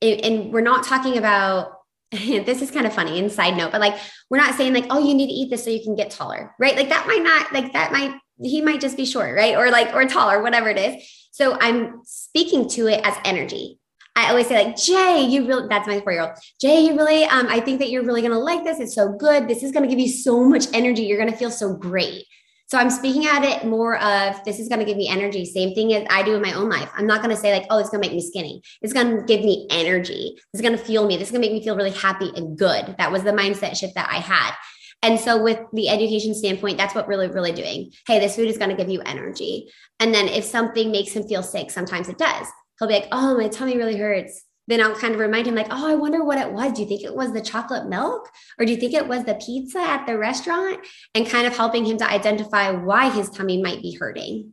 [0.00, 1.72] it, and we're not talking about
[2.10, 3.98] this is kind of funny and side note but like
[4.30, 6.54] we're not saying like oh you need to eat this so you can get taller
[6.58, 6.76] right?
[6.76, 9.56] Like that might not like that might he might just be short right?
[9.56, 11.02] Or like or taller whatever it is.
[11.30, 13.78] So i'm speaking to it as energy
[14.18, 16.32] I always say like, Jay, you really, that's my four-year-old.
[16.60, 18.80] Jay, you really, um, I think that you're really going to like this.
[18.80, 19.46] It's so good.
[19.46, 21.04] This is going to give you so much energy.
[21.04, 22.24] You're going to feel so great.
[22.66, 25.44] So I'm speaking at it more of this is going to give me energy.
[25.44, 26.90] Same thing as I do in my own life.
[26.96, 28.60] I'm not going to say like, oh, it's going to make me skinny.
[28.82, 30.36] It's going to give me energy.
[30.52, 31.16] It's going to fuel me.
[31.16, 32.96] This is going to make me feel really happy and good.
[32.98, 34.52] That was the mindset shift that I had.
[35.00, 37.92] And so, with the education standpoint, that's what really, really doing.
[38.08, 39.70] Hey, this food is going to give you energy.
[40.00, 42.48] And then, if something makes him feel sick, sometimes it does
[42.78, 44.44] he'll be like, oh, my tummy really hurts.
[44.66, 46.74] Then I'll kind of remind him, like, oh, I wonder what it was.
[46.74, 48.28] Do you think it was the chocolate milk?
[48.58, 50.86] Or do you think it was the pizza at the restaurant?
[51.14, 54.52] And kind of helping him to identify why his tummy might be hurting.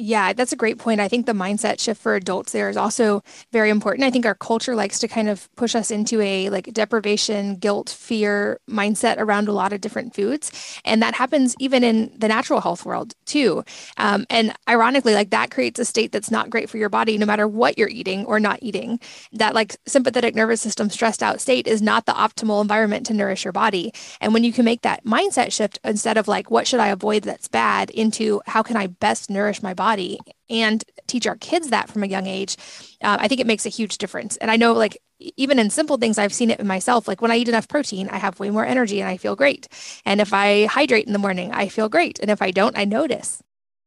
[0.00, 1.00] Yeah, that's a great point.
[1.00, 3.20] I think the mindset shift for adults there is also
[3.52, 4.04] very important.
[4.04, 7.90] I think our culture likes to kind of push us into a like deprivation, guilt,
[7.90, 10.52] fear mindset around a lot of different foods.
[10.84, 13.64] And that happens even in the natural health world too.
[13.96, 17.26] Um, and ironically, like that creates a state that's not great for your body, no
[17.26, 19.00] matter what you're eating or not eating.
[19.32, 23.44] That like sympathetic nervous system stressed out state is not the optimal environment to nourish
[23.44, 23.92] your body.
[24.20, 27.24] And when you can make that mindset shift instead of like, what should I avoid
[27.24, 29.87] that's bad into how can I best nourish my body?
[29.88, 30.18] Body
[30.50, 32.56] and teach our kids that from a young age,
[33.02, 34.36] uh, I think it makes a huge difference.
[34.36, 37.08] And I know, like, even in simple things, I've seen it in myself.
[37.08, 39.66] Like, when I eat enough protein, I have way more energy and I feel great.
[40.04, 42.20] And if I hydrate in the morning, I feel great.
[42.20, 43.42] And if I don't, I notice.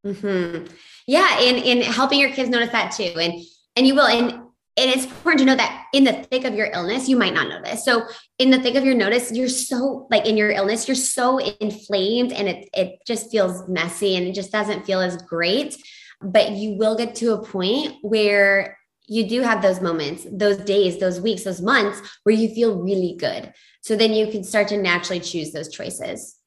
[0.06, 0.74] Mm-hmm.
[1.08, 1.40] Yeah.
[1.40, 3.14] And, and helping your kids notice that too.
[3.20, 3.34] And,
[3.76, 4.08] and you will.
[4.08, 4.42] And
[4.78, 7.50] and it's important to know that in the thick of your illness you might not
[7.50, 8.06] notice so
[8.40, 12.32] in the thick of your notice you're so like in your illness you're so inflamed
[12.32, 15.76] and it, it just feels messy and it just doesn't feel as great
[16.22, 21.00] but you will get to a point where you do have those moments those days
[21.00, 24.78] those weeks those months where you feel really good so then you can start to
[24.78, 26.38] naturally choose those choices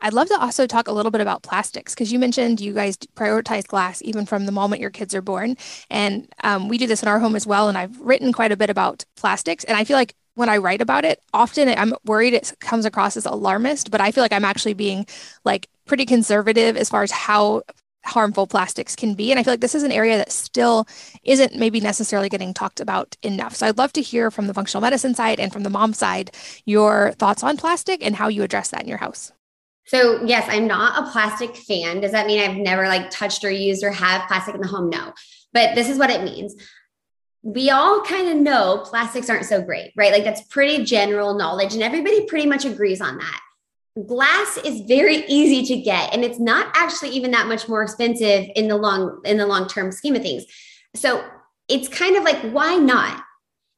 [0.00, 2.98] I'd love to also talk a little bit about plastics because you mentioned you guys
[2.98, 5.56] prioritize glass even from the moment your kids are born.
[5.88, 7.70] And um, we do this in our home as well.
[7.70, 9.64] And I've written quite a bit about plastics.
[9.64, 13.16] And I feel like when I write about it, often I'm worried it comes across
[13.16, 15.06] as alarmist, but I feel like I'm actually being
[15.44, 17.62] like pretty conservative as far as how
[18.04, 19.30] harmful plastics can be.
[19.30, 20.86] And I feel like this is an area that still
[21.22, 23.54] isn't maybe necessarily getting talked about enough.
[23.54, 26.30] So I'd love to hear from the functional medicine side and from the mom side
[26.64, 29.32] your thoughts on plastic and how you address that in your house.
[29.86, 32.00] So yes, I'm not a plastic fan.
[32.00, 34.88] Does that mean I've never like touched or used or have plastic in the home?
[34.88, 35.12] No.
[35.52, 36.54] But this is what it means.
[37.42, 40.12] We all kind of know plastics aren't so great, right?
[40.12, 43.40] Like that's pretty general knowledge and everybody pretty much agrees on that.
[44.06, 48.46] Glass is very easy to get and it's not actually even that much more expensive
[48.56, 50.44] in the long in the long term scheme of things.
[50.96, 51.24] So
[51.68, 53.22] it's kind of like why not?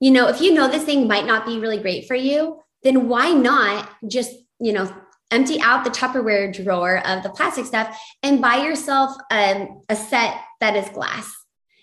[0.00, 3.08] You know, if you know this thing might not be really great for you, then
[3.08, 4.90] why not just, you know,
[5.30, 10.40] empty out the Tupperware drawer of the plastic stuff and buy yourself um, a set
[10.60, 11.32] that is glass.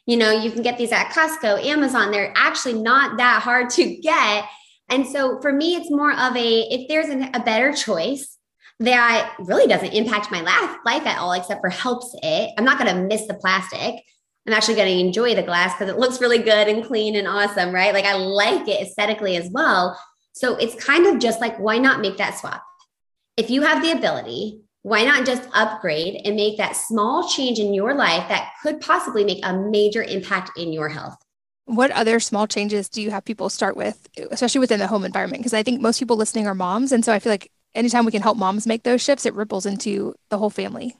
[0.06, 2.12] You know, you can get these at Costco, Amazon.
[2.12, 4.46] They're actually not that hard to get.
[4.90, 8.38] And so for me, it's more of a if there's an, a better choice
[8.80, 12.80] that really doesn't impact my life, life at all, except for helps it, I'm not
[12.80, 14.04] going to miss the plastic.
[14.46, 17.28] I'm actually going to enjoy the glass because it looks really good and clean and
[17.28, 17.94] awesome, right?
[17.94, 19.98] Like I like it aesthetically as well.
[20.34, 22.62] So it's kind of just like, why not make that swap?
[23.38, 27.74] if you have the ability, why not just upgrade and make that small change in
[27.74, 31.16] your life that could possibly make a major impact in your health?
[31.66, 35.42] What other small changes do you have people start with, especially within the home environment?
[35.42, 36.92] Because I think most people listening are moms.
[36.92, 39.66] And so I feel like anytime we can help moms make those shifts, it ripples
[39.66, 40.96] into the whole family.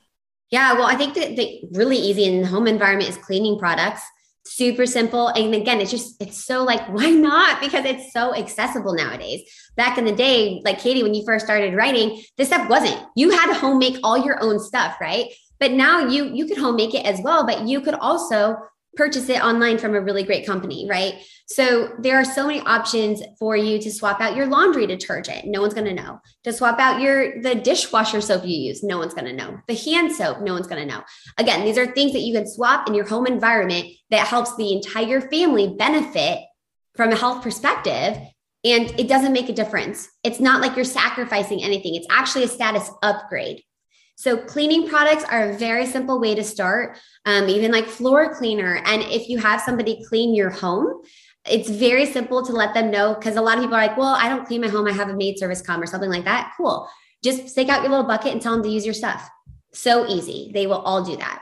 [0.52, 4.04] Yeah, well, I think that the really easy in the home environment is cleaning products
[4.46, 8.94] super simple and again it's just it's so like why not because it's so accessible
[8.94, 9.42] nowadays
[9.78, 13.32] back in the day like katie when you first started writing this stuff wasn't you
[13.32, 16.76] had to home make all your own stuff right but now you you could home
[16.76, 18.58] make it as well but you could also
[18.96, 21.16] purchase it online from a really great company, right?
[21.48, 25.46] So there are so many options for you to swap out your laundry detergent.
[25.46, 26.20] No one's going to know.
[26.46, 29.60] To swap out your the dishwasher soap you use, no one's going to know.
[29.68, 31.04] The hand soap, no one's going to know.
[31.38, 34.74] Again, these are things that you can swap in your home environment that helps the
[34.74, 36.40] entire family benefit
[36.96, 38.18] from a health perspective
[38.64, 40.10] and it doesn't make a difference.
[40.24, 41.96] It's not like you're sacrificing anything.
[41.96, 43.62] It's actually a status upgrade.
[44.16, 48.82] So, cleaning products are a very simple way to start, um, even like floor cleaner.
[48.86, 51.02] And if you have somebody clean your home,
[51.50, 54.16] it's very simple to let them know because a lot of people are like, well,
[54.20, 54.88] I don't clean my home.
[54.88, 56.54] I have a maid service come or something like that.
[56.56, 56.88] Cool.
[57.24, 59.30] Just stick out your little bucket and tell them to use your stuff.
[59.74, 60.52] So easy.
[60.54, 61.42] They will all do that.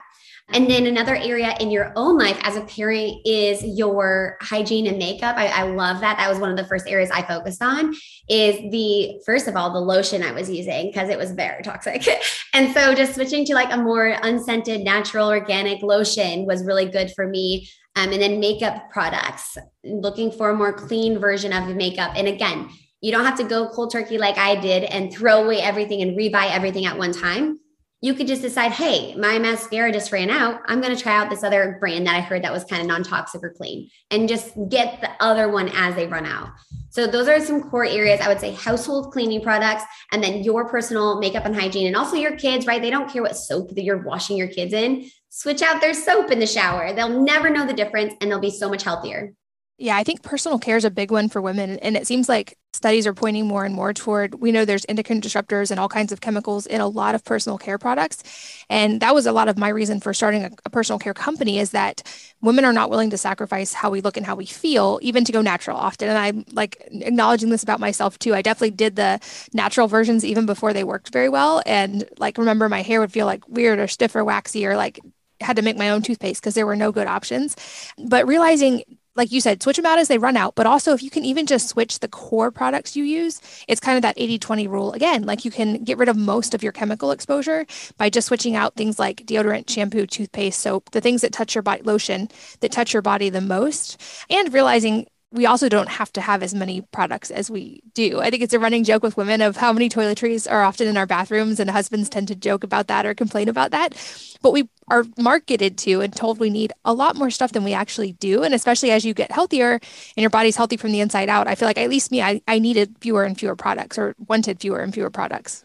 [0.54, 4.98] And then another area in your own life as a parent is your hygiene and
[4.98, 5.36] makeup.
[5.38, 6.18] I, I, love that.
[6.18, 7.94] That was one of the first areas I focused on
[8.30, 12.06] is the, first of all, the lotion I was using because it was very toxic.
[12.54, 17.12] and so just switching to like a more unscented, natural, organic lotion was really good
[17.16, 17.70] for me.
[17.96, 22.14] Um, and then makeup products, looking for a more clean version of makeup.
[22.16, 22.70] And again,
[23.02, 26.18] you don't have to go cold turkey like I did and throw away everything and
[26.18, 27.60] rebuy everything at one time
[28.04, 30.62] you could just decide, hey, my mascara just ran out.
[30.66, 32.88] I'm going to try out this other brand that I heard that was kind of
[32.88, 36.50] non toxic or clean and just get the other one as they run out.
[36.90, 40.68] So, those are some core areas I would say household cleaning products and then your
[40.68, 42.82] personal makeup and hygiene and also your kids, right?
[42.82, 45.10] They don't care what soap that you're washing your kids in.
[45.30, 46.94] Switch out their soap in the shower.
[46.94, 49.34] They'll never know the difference and they'll be so much healthier.
[49.82, 51.80] Yeah, I think personal care is a big one for women.
[51.80, 55.22] And it seems like studies are pointing more and more toward we know there's endocrine
[55.22, 58.22] disruptors and all kinds of chemicals in a lot of personal care products.
[58.70, 61.58] And that was a lot of my reason for starting a, a personal care company
[61.58, 62.04] is that
[62.41, 65.32] women are not willing to sacrifice how we look and how we feel, even to
[65.32, 66.10] go natural often.
[66.10, 68.36] And I'm like acknowledging this about myself too.
[68.36, 69.20] I definitely did the
[69.52, 71.63] natural versions even before they worked very well.
[71.65, 75.00] And like remember my hair would feel like weird or stiff or waxy or like
[75.41, 77.56] had to make my own toothpaste because there were no good options.
[77.98, 78.84] But realizing
[79.22, 80.56] like you said, switch them out as they run out.
[80.56, 83.96] But also, if you can even just switch the core products you use, it's kind
[83.96, 85.28] of that 80 20 rule again.
[85.28, 87.68] Like you can get rid of most of your chemical exposure
[88.00, 91.62] by just switching out things like deodorant, shampoo, toothpaste, soap, the things that touch your
[91.62, 92.30] body, lotion
[92.62, 96.54] that touch your body the most, and realizing we also don't have to have as
[96.54, 98.20] many products as we do.
[98.20, 100.98] I think it's a running joke with women of how many toiletries are often in
[100.98, 103.96] our bathrooms, and husbands tend to joke about that or complain about that.
[104.41, 107.74] But we are marketed to and told we need a lot more stuff than we
[107.74, 108.44] actually do.
[108.44, 111.56] And especially as you get healthier and your body's healthy from the inside out, I
[111.56, 114.80] feel like at least me, I, I needed fewer and fewer products or wanted fewer
[114.80, 115.63] and fewer products.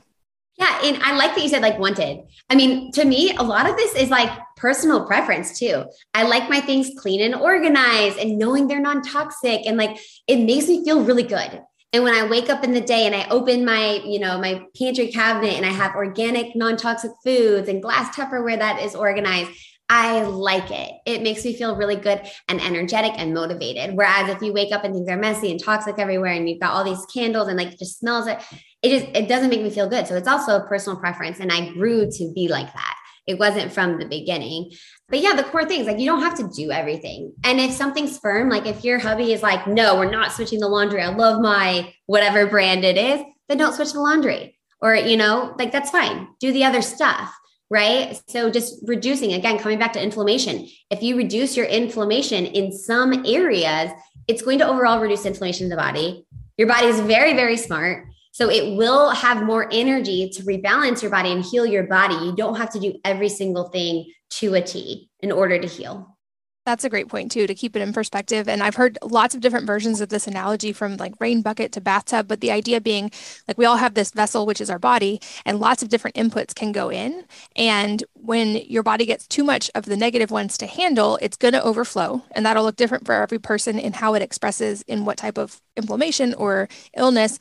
[0.58, 0.80] Yeah.
[0.84, 2.20] And I like that you said like wanted.
[2.48, 5.84] I mean, to me, a lot of this is like personal preference too.
[6.14, 9.66] I like my things clean and organized and knowing they're non toxic.
[9.66, 11.62] And like it makes me feel really good.
[11.92, 14.64] And when I wake up in the day and I open my, you know, my
[14.78, 19.50] pantry cabinet and I have organic, non toxic foods and glass Tupperware that is organized,
[19.88, 20.90] I like it.
[21.06, 23.96] It makes me feel really good and energetic and motivated.
[23.96, 26.72] Whereas if you wake up and things are messy and toxic everywhere and you've got
[26.72, 28.42] all these candles and like just smells it,
[28.86, 30.06] it just it doesn't make me feel good.
[30.06, 31.40] So it's also a personal preference.
[31.40, 32.94] And I grew to be like that.
[33.26, 34.70] It wasn't from the beginning.
[35.08, 37.32] But yeah, the core things like you don't have to do everything.
[37.44, 40.68] And if something's firm, like if your hubby is like, no, we're not switching the
[40.68, 41.02] laundry.
[41.02, 44.58] I love my whatever brand it is, then don't switch the laundry.
[44.80, 46.28] Or, you know, like that's fine.
[46.38, 47.34] Do the other stuff
[47.70, 48.20] right?
[48.28, 50.68] So just reducing, again, coming back to inflammation.
[50.90, 53.90] If you reduce your inflammation in some areas,
[54.28, 56.24] it's going to overall reduce inflammation in the body.
[56.56, 58.06] Your body is very, very smart.
[58.36, 62.16] So it will have more energy to rebalance your body and heal your body.
[62.16, 66.18] You don't have to do every single thing to a T in order to heal.
[66.66, 68.46] That's a great point too to keep it in perspective.
[68.46, 71.80] And I've heard lots of different versions of this analogy from like rain bucket to
[71.80, 73.10] bathtub, but the idea being
[73.48, 76.54] like we all have this vessel which is our body and lots of different inputs
[76.54, 77.24] can go in.
[77.54, 81.54] And when your body gets too much of the negative ones to handle, it's going
[81.54, 85.16] to overflow and that'll look different for every person in how it expresses in what
[85.16, 87.38] type of inflammation or illness.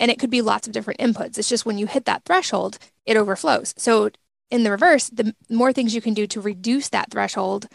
[0.00, 1.38] And it could be lots of different inputs.
[1.38, 3.74] It's just when you hit that threshold, it overflows.
[3.76, 4.10] So
[4.50, 7.68] in the reverse, the more things you can do to reduce that threshold,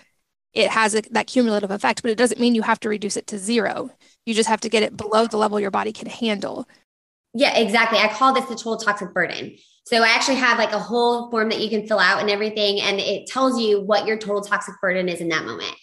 [0.53, 3.27] it has a, that cumulative effect, but it doesn't mean you have to reduce it
[3.27, 3.91] to zero.
[4.25, 6.67] You just have to get it below the level your body can handle.
[7.33, 7.99] Yeah, exactly.
[7.99, 9.57] I call this the total toxic burden.
[9.85, 12.79] So I actually have like a whole form that you can fill out and everything,
[12.79, 15.75] and it tells you what your total toxic burden is in that moment.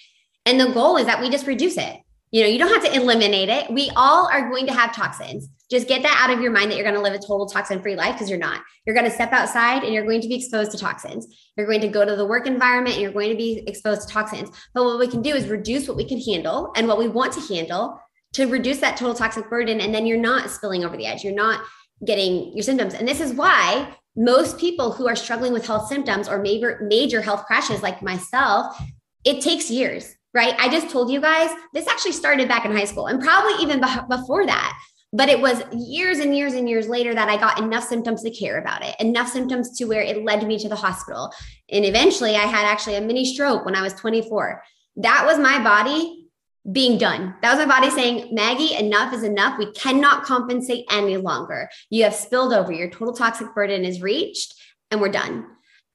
[0.47, 1.97] And the goal is that we just reduce it.
[2.33, 3.73] You know, you don't have to eliminate it.
[3.73, 5.49] We all are going to have toxins.
[5.69, 7.83] Just get that out of your mind that you're going to live a total toxin
[7.83, 8.63] free life because you're not.
[8.87, 11.27] You're going to step outside and you're going to be exposed to toxins.
[11.57, 14.15] You're going to go to the work environment and you're going to be exposed to
[14.15, 14.51] toxins.
[14.75, 17.33] But what we can do is reduce what we can handle and what we want
[17.33, 18.01] to handle
[18.35, 19.81] to reduce that total toxic burden.
[19.81, 21.25] And then you're not spilling over the edge.
[21.25, 21.65] You're not
[22.05, 22.95] getting your symptoms.
[22.95, 27.23] And this is why most people who are struggling with health symptoms or major, major
[27.23, 28.81] health crashes like myself,
[29.25, 30.55] it takes years right?
[30.59, 33.81] I just told you guys this actually started back in high school and probably even
[34.09, 34.79] before that.
[35.13, 38.31] But it was years and years and years later that I got enough symptoms to
[38.31, 41.33] care about it, enough symptoms to where it led me to the hospital.
[41.69, 44.63] And eventually I had actually a mini stroke when I was 24.
[44.97, 46.29] That was my body
[46.71, 47.35] being done.
[47.43, 49.59] That was my body saying, Maggie, enough is enough.
[49.59, 51.69] We cannot compensate any longer.
[51.89, 52.73] You have spilled over.
[52.73, 54.55] Your total toxic burden is reached
[54.93, 55.47] and we're done.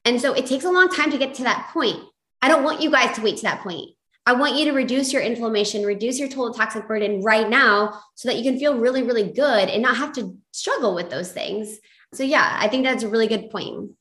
[0.03, 2.03] And so it takes a long time to get to that point.
[2.41, 3.91] I don't want you guys to wait to that point.
[4.27, 8.27] I want you to reduce your inflammation, reduce your total toxic burden right now so
[8.27, 11.77] that you can feel really, really good and not have to struggle with those things.
[12.13, 13.91] So, yeah, I think that's a really good point.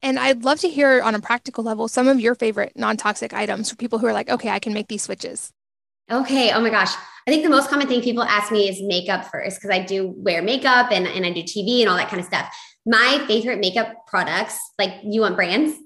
[0.00, 3.32] And I'd love to hear on a practical level some of your favorite non toxic
[3.32, 5.52] items for people who are like, okay, I can make these switches.
[6.10, 6.52] Okay.
[6.52, 6.94] Oh my gosh.
[7.26, 10.12] I think the most common thing people ask me is makeup first because I do
[10.16, 12.52] wear makeup and, and I do TV and all that kind of stuff.
[12.84, 15.76] My favorite makeup products, like you want brands?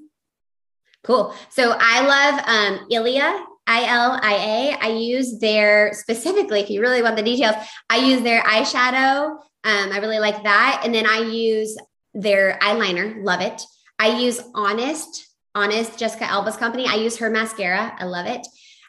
[1.04, 1.34] Cool.
[1.50, 4.78] So I love um, Ilia I-L-I-A.
[4.80, 7.56] I use their specifically, if you really want the details,
[7.90, 9.30] I use their eyeshadow.
[9.64, 10.82] Um, I really like that.
[10.84, 11.76] And then I use
[12.14, 13.22] their eyeliner.
[13.24, 13.62] Love it.
[13.98, 16.86] I use Honest, Honest, Jessica Alba's company.
[16.86, 17.94] I use her mascara.
[17.98, 18.46] I love it.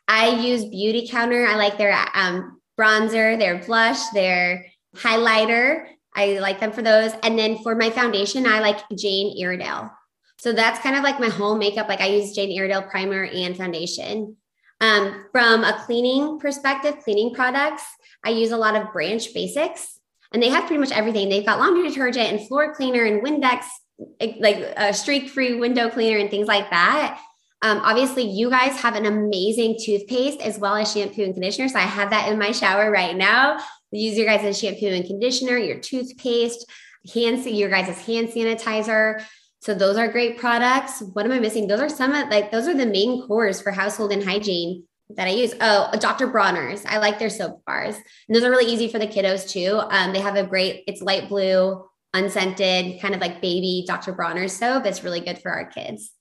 [0.08, 1.48] I use Beautycounter.
[1.48, 4.66] I like their um, bronzer, their blush, their
[4.96, 5.88] highlighter.
[6.16, 7.12] I like them for those.
[7.24, 9.92] And then for my foundation, I like Jane Iredale.
[10.40, 11.88] So that's kind of like my home makeup.
[11.88, 14.38] Like I use Jane Iredale primer and foundation.
[14.80, 17.84] Um, from a cleaning perspective, cleaning products,
[18.24, 20.00] I use a lot of Branch Basics,
[20.32, 21.30] and they have pretty much everything.
[21.30, 23.66] They've got laundry detergent and floor cleaner and Windex,
[24.40, 27.20] like a streak-free window cleaner and things like that.
[27.64, 31.70] Um, obviously, you guys have an amazing toothpaste as well as shampoo and conditioner.
[31.70, 33.60] So I have that in my shower right now.
[33.92, 36.70] Use your guys' shampoo and conditioner, your toothpaste,
[37.14, 39.24] hand your guys' hand sanitizer.
[39.68, 41.04] So those are great products.
[41.12, 41.68] What am I missing?
[41.68, 45.28] Those are some of like those are the main cores for household and hygiene that
[45.28, 45.54] I use.
[45.60, 46.28] Oh, Dr.
[46.28, 46.86] Bronner's.
[46.86, 47.98] I like their soap bars.
[47.98, 49.82] And those are really easy for the kiddos too.
[49.90, 54.14] Um, they have a great, it's light blue, unscented, kind of like baby Dr.
[54.14, 54.86] Bronner's soap.
[54.86, 56.12] It's really good for our kids.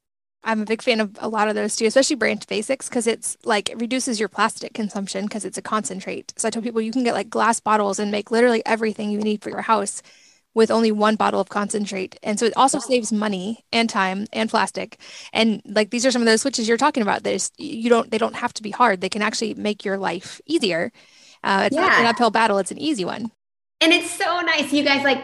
[0.42, 3.36] I'm a big fan of a lot of those too, especially Branch Basics because it's
[3.44, 6.34] like it reduces your plastic consumption because it's a concentrate.
[6.36, 9.20] So I tell people you can get like glass bottles and make literally everything you
[9.20, 10.03] need for your house
[10.57, 12.18] with only one bottle of concentrate.
[12.22, 14.98] And so it also saves money and time and plastic.
[15.34, 17.24] And like these are some of those switches you're talking about.
[17.24, 19.02] That you don't they don't have to be hard.
[19.02, 20.92] They can actually make your life easier.
[21.44, 21.82] Uh, it's yeah.
[21.82, 22.57] not an uphill battle.
[22.57, 23.30] It's an easy one.
[23.82, 24.72] And it's so nice.
[24.72, 25.22] You guys like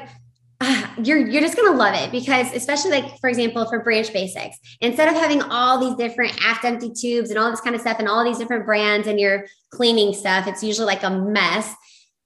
[1.03, 5.09] you're you're just gonna love it because especially like for example for branch basics instead
[5.09, 8.07] of having all these different aft empty tubes and all this kind of stuff and
[8.07, 11.75] all these different brands and your cleaning stuff it's usually like a mess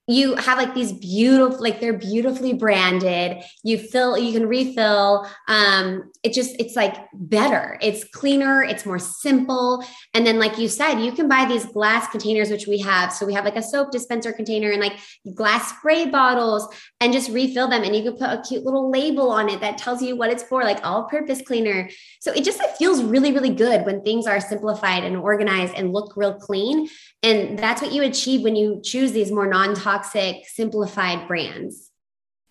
[0.09, 3.43] you have like these beautiful like they're beautifully branded.
[3.65, 7.77] You fill you can refill um it just it's like better.
[7.83, 9.85] It's cleaner it's more simple.
[10.15, 13.13] And then like you said you can buy these glass containers which we have.
[13.13, 14.99] So we have like a soap dispenser container and like
[15.35, 17.83] glass spray bottles and just refill them.
[17.83, 20.45] And you can put a cute little label on it that tells you what it's
[20.45, 21.91] for like all purpose cleaner.
[22.21, 25.93] So it just it feels really really good when things are simplified and organized and
[25.93, 26.89] look real clean.
[27.25, 31.91] And that's what you achieve when you choose these more non-toxic simplified brands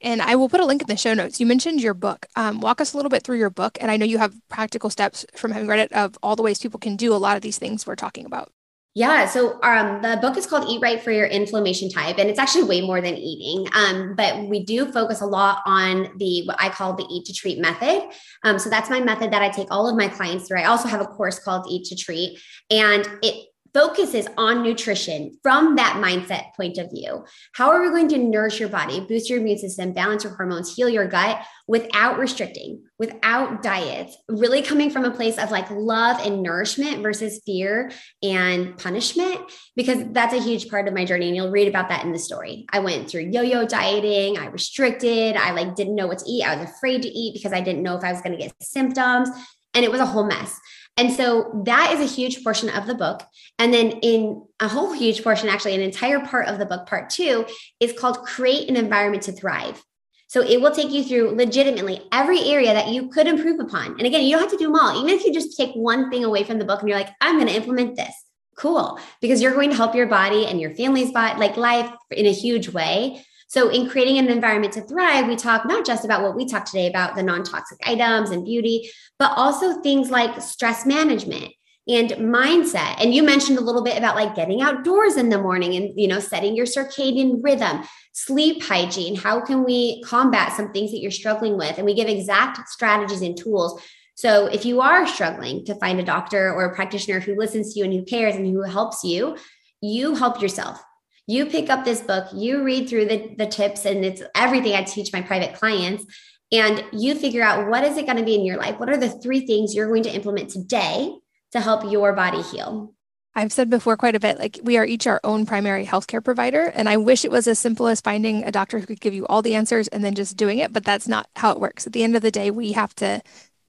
[0.02, 1.40] and I will put a link in the show notes.
[1.40, 2.28] You mentioned your book.
[2.36, 3.78] Um, walk us a little bit through your book.
[3.82, 6.60] And I know you have practical steps from having read it of all the ways
[6.60, 8.52] people can do a lot of these things we're talking about.
[8.94, 9.26] Yeah.
[9.28, 12.64] So um, the book is called Eat Right for Your Inflammation Type, and it's actually
[12.64, 13.68] way more than eating.
[13.76, 17.34] Um, but we do focus a lot on the what I call the Eat to
[17.34, 18.10] Treat method.
[18.46, 20.60] Um, so that's my method that I take all of my clients through.
[20.60, 22.40] I also have a course called Eat to Treat,
[22.70, 27.26] and it focuses on nutrition from that mindset point of view.
[27.56, 30.74] How are we going to nourish your body, boost your immune system, balance your hormones,
[30.74, 36.26] heal your gut without restricting, without diets, really coming from a place of like love
[36.26, 37.92] and nourishment versus fear
[38.24, 39.42] and punishment?
[39.76, 41.28] Because that's a huge part of my journey.
[41.28, 42.66] And you'll read about that in the story.
[42.72, 46.44] I went through yo yo dieting, I restricted, I like didn't know what to eat.
[46.44, 48.54] I was afraid to eat because I didn't know if I was going to get
[48.62, 49.28] symptoms.
[49.74, 50.58] And it was a whole mess.
[50.98, 53.22] And so that is a huge portion of the book.
[53.60, 57.10] And then in a whole huge portion, actually, an entire part of the book, part
[57.10, 57.46] two,
[57.80, 59.84] is called Create an Environment to Thrive.
[60.28, 63.92] So it will take you through legitimately every area that you could improve upon.
[63.98, 65.00] And again, you don't have to do them all.
[65.00, 67.36] Even if you just take one thing away from the book and you're like, I'm
[67.36, 68.14] going to implement this.
[68.58, 69.00] Cool.
[69.22, 72.34] Because you're going to help your body and your family's body, like life in a
[72.34, 73.24] huge way.
[73.48, 76.68] So, in creating an environment to thrive, we talk not just about what we talked
[76.68, 78.90] today about the non toxic items and beauty,
[79.20, 81.54] but also things like stress management
[81.88, 82.96] and mindset.
[83.00, 86.08] And you mentioned a little bit about like getting outdoors in the morning and you
[86.08, 87.84] know setting your circadian rhythm
[88.16, 91.78] sleep hygiene how can we combat some things that you're struggling with?
[91.78, 93.82] And we give exact strategies and tools.
[94.16, 97.80] So if you are struggling to find a doctor or a practitioner who listens to
[97.80, 99.36] you and who cares and who helps you,
[99.82, 100.82] you help yourself.
[101.28, 104.84] You pick up this book, you read through the, the tips, and it's everything I
[104.84, 106.06] teach my private clients.
[106.52, 108.80] And you figure out what is it going to be in your life?
[108.80, 111.12] What are the three things you're going to implement today
[111.52, 112.94] to help your body heal?
[113.38, 116.72] I've said before quite a bit, like we are each our own primary healthcare provider.
[116.74, 119.26] And I wish it was as simple as finding a doctor who could give you
[119.28, 120.72] all the answers and then just doing it.
[120.72, 121.86] But that's not how it works.
[121.86, 123.22] At the end of the day, we have to,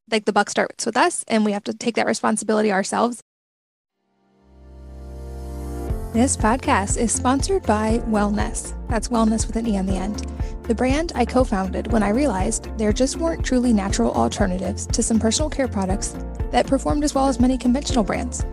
[0.09, 3.23] like the buck starts with us and we have to take that responsibility ourselves.
[6.17, 8.73] This podcast is sponsored by Wellnesse.
[8.89, 10.21] That's wellness with an E on the end.
[10.63, 15.03] The brand I co founded when I realized there just weren't truly natural alternatives to
[15.03, 16.17] some personal care products
[16.53, 18.47] that performed as well as many conventional brands.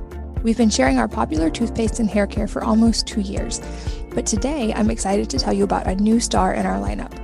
[0.44, 3.62] We've been sharing our popular toothpaste and hair care for almost two years,
[4.14, 7.18] but today I'm excited to tell you about a new star in our lineup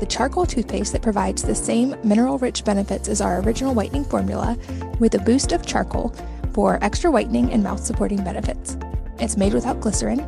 [0.00, 4.58] the charcoal toothpaste that provides the same mineral rich benefits as our original whitening formula
[4.98, 6.12] with a boost of charcoal
[6.54, 8.76] for extra whitening and mouth supporting benefits.
[9.20, 10.26] It's made without glycerin,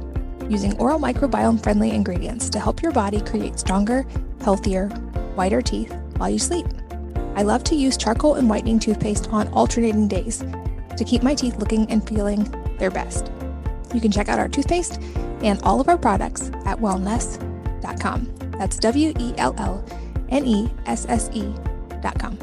[0.51, 4.07] using oral microbiome friendly ingredients to help your body create stronger,
[4.43, 4.89] healthier,
[5.35, 6.67] whiter teeth while you sleep.
[7.35, 10.45] I love to use charcoal and whitening toothpaste on alternating days
[10.97, 12.45] to keep my teeth looking and feeling
[12.79, 13.33] their best.
[13.95, 15.01] You can check out our toothpaste
[15.43, 18.35] and all of our products at wellnesse.com.
[18.59, 19.85] That's W E L L
[20.29, 22.39] N E S S E.com.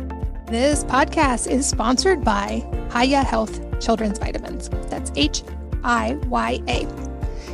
[0.47, 4.70] This podcast is sponsored by Hiya Health Children's Vitamins.
[4.89, 5.43] That's H
[5.84, 6.88] I Y A.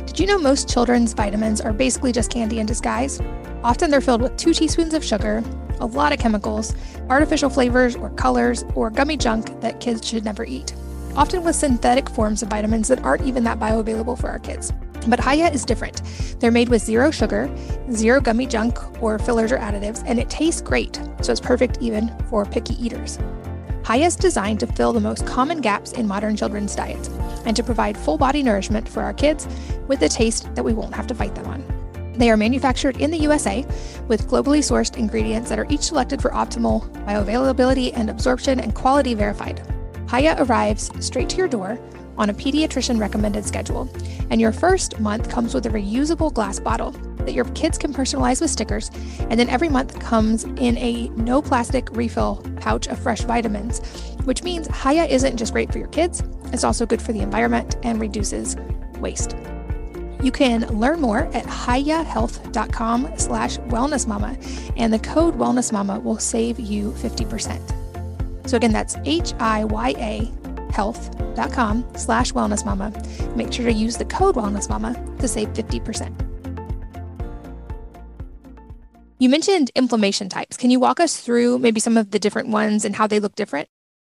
[0.06, 3.20] Did you know most children's vitamins are basically just candy in disguise?
[3.62, 5.42] Often they're filled with two teaspoons of sugar,
[5.80, 6.74] a lot of chemicals,
[7.08, 10.74] artificial flavors or colors, or gummy junk that kids should never eat.
[11.16, 14.72] Often with synthetic forms of vitamins that aren't even that bioavailable for our kids.
[15.08, 16.02] But Hiya is different.
[16.40, 17.48] They're made with zero sugar,
[17.92, 22.14] zero gummy junk or fillers or additives, and it tastes great, so it's perfect even
[22.28, 23.18] for picky eaters.
[23.86, 27.08] Hiya is designed to fill the most common gaps in modern children's diets
[27.44, 29.46] and to provide full body nourishment for our kids
[29.86, 32.12] with a taste that we won't have to fight them on.
[32.16, 33.64] They are manufactured in the USA
[34.08, 39.14] with globally sourced ingredients that are each selected for optimal bioavailability and absorption and quality
[39.14, 39.62] verified.
[40.10, 41.78] Hiya arrives straight to your door
[42.18, 43.88] on a pediatrician recommended schedule,
[44.30, 46.92] and your first month comes with a reusable glass bottle
[47.26, 48.90] that your kids can personalize with stickers,
[49.30, 53.80] and then every month comes in a no plastic refill pouch of fresh vitamins,
[54.24, 56.22] which means Hiya isn't just great for your kids,
[56.52, 58.56] it's also good for the environment and reduces
[58.98, 59.36] waste.
[60.22, 66.92] You can learn more at hiyahealth.com slash wellnessmama, and the code wellnessmama will save you
[66.92, 68.48] 50%.
[68.48, 70.32] So again, that's H-I-Y-A
[70.70, 73.36] health.com slash wellnessmama.
[73.36, 76.25] Make sure to use the code wellnessmama to save 50%.
[79.18, 80.58] You mentioned inflammation types.
[80.58, 83.34] Can you walk us through maybe some of the different ones and how they look
[83.34, 83.68] different?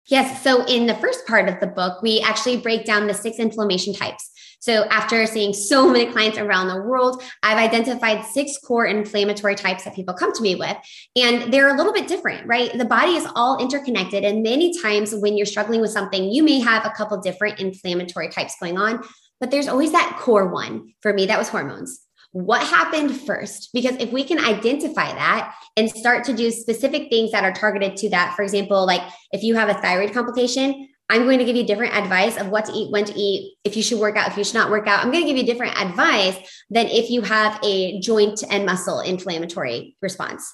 [0.06, 0.42] Yes.
[0.42, 3.92] So, in the first part of the book, we actually break down the six inflammation
[3.92, 4.30] types.
[4.60, 9.84] So, after seeing so many clients around the world, I've identified six core inflammatory types
[9.84, 10.76] that people come to me with.
[11.16, 12.76] And they're a little bit different, right?
[12.76, 14.24] The body is all interconnected.
[14.24, 18.28] And many times when you're struggling with something, you may have a couple different inflammatory
[18.30, 19.02] types going on,
[19.38, 20.94] but there's always that core one.
[21.00, 22.00] For me, that was hormones
[22.34, 23.70] what happened first?
[23.72, 27.96] Because if we can identify that and start to do specific things that are targeted
[27.98, 31.54] to that, for example, like if you have a thyroid complication, I'm going to give
[31.54, 34.26] you different advice of what to eat, when to eat, if you should work out,
[34.26, 35.04] if you should not work out.
[35.04, 36.36] I'm going to give you different advice
[36.70, 40.52] than if you have a joint and muscle inflammatory response.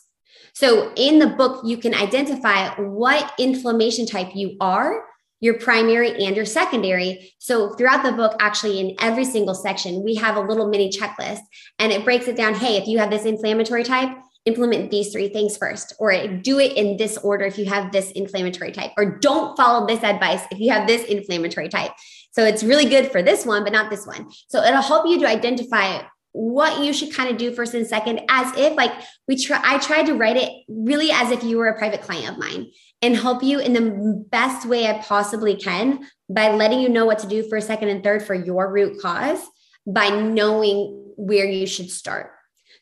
[0.53, 5.03] So in the book, you can identify what inflammation type you are
[5.41, 7.32] your primary and your secondary.
[7.38, 11.41] So throughout the book, actually in every single section, we have a little mini checklist
[11.78, 12.55] and it breaks it down.
[12.55, 14.11] Hey, if you have this inflammatory type,
[14.47, 18.11] implement these three things first, or do it in this order if you have this
[18.12, 21.93] inflammatory type, or don't follow this advice if you have this inflammatory type.
[22.32, 24.30] So it's really good for this one, but not this one.
[24.49, 26.03] So it'll help you to identify
[26.33, 28.93] what you should kind of do first and second as if like
[29.26, 32.31] we try i tried to write it really as if you were a private client
[32.31, 32.66] of mine
[33.03, 37.18] and help you in the best way i possibly can by letting you know what
[37.18, 39.41] to do for second and third for your root cause
[39.87, 42.33] by knowing where you should start.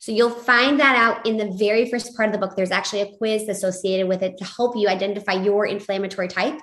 [0.01, 2.55] So you'll find that out in the very first part of the book.
[2.57, 6.59] There's actually a quiz associated with it to help you identify your inflammatory type.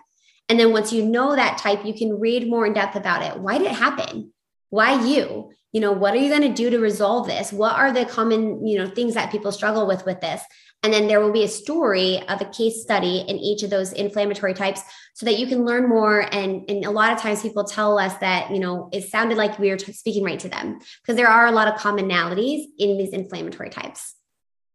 [0.48, 3.40] And then once you know that type you can read more in depth about it.
[3.40, 4.32] Why did it happen?
[4.70, 7.92] Why you you know what are you going to do to resolve this what are
[7.92, 10.42] the common you know things that people struggle with with this
[10.84, 13.92] and then there will be a story of a case study in each of those
[13.92, 14.82] inflammatory types
[15.16, 18.14] so that you can learn more and and a lot of times people tell us
[18.20, 21.28] that you know it sounded like we were t- speaking right to them because there
[21.28, 24.16] are a lot of commonalities in these inflammatory types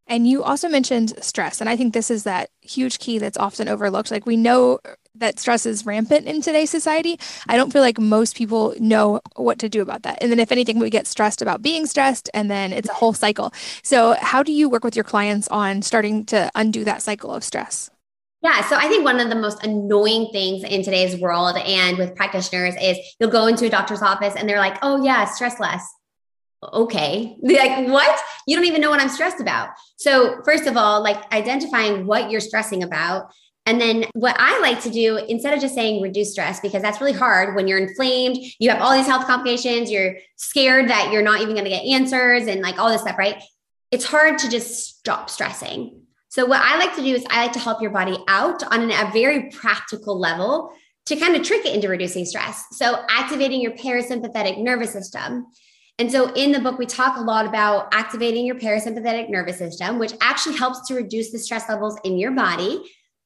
[0.07, 1.61] And you also mentioned stress.
[1.61, 4.11] And I think this is that huge key that's often overlooked.
[4.11, 4.80] Like we know
[5.15, 7.19] that stress is rampant in today's society.
[7.49, 10.19] I don't feel like most people know what to do about that.
[10.21, 13.13] And then, if anything, we get stressed about being stressed, and then it's a whole
[13.13, 13.53] cycle.
[13.83, 17.45] So, how do you work with your clients on starting to undo that cycle of
[17.45, 17.91] stress?
[18.43, 22.17] Yeah, so I think one of the most annoying things in today's world and with
[22.17, 25.87] practitioners is you'll go into a doctor's office and they're like, oh, yeah, stress less
[26.63, 31.03] okay like what you don't even know what i'm stressed about so first of all
[31.03, 33.33] like identifying what you're stressing about
[33.71, 37.01] and then what I like to do, instead of just saying reduce stress, because that's
[37.01, 41.23] really hard when you're inflamed, you have all these health complications, you're scared that you're
[41.23, 43.41] not even going to get answers and like all this stuff, right?
[43.93, 46.03] It's hard to just stop stressing.
[46.31, 48.91] So, what I like to do is I like to help your body out on
[48.91, 50.73] a very practical level
[51.07, 52.64] to kind of trick it into reducing stress.
[52.73, 55.47] So, activating your parasympathetic nervous system.
[56.01, 59.99] And so in the book, we talk a lot about activating your parasympathetic nervous system,
[59.99, 62.83] which actually helps to reduce the stress levels in your body.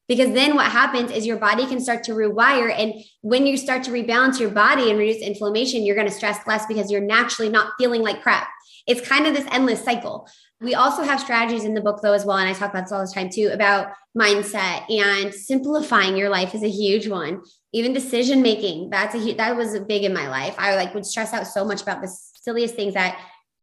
[0.07, 2.73] Because then what happens is your body can start to rewire.
[2.77, 6.45] And when you start to rebalance your body and reduce inflammation, you're going to stress
[6.45, 8.47] less because you're naturally not feeling like crap.
[8.87, 10.27] It's kind of this endless cycle.
[10.61, 12.37] We also have strategies in the book, though, as well.
[12.37, 16.55] And I talk about this all the time too about mindset and simplifying your life
[16.55, 17.41] is a huge one.
[17.73, 20.55] Even decision making, that's a huge, that was big in my life.
[20.57, 23.19] I like would stress out so much about the silliest things that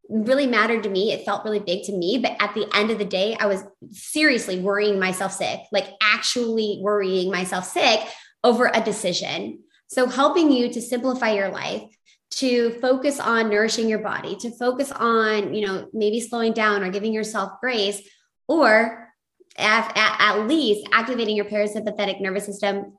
[0.09, 1.13] really mattered to me.
[1.13, 2.19] It felt really big to me.
[2.19, 6.79] But at the end of the day, I was seriously worrying myself sick, like actually
[6.83, 8.01] worrying myself sick
[8.45, 9.61] over a decision.
[9.89, 11.83] So, helping you to simplify your life,
[12.33, 16.91] to focus on nourishing your body, to focus on, you know, maybe slowing down or
[16.91, 18.01] giving yourself grace,
[18.49, 19.09] or
[19.59, 22.97] at, at, at least activating your parasympathetic nervous system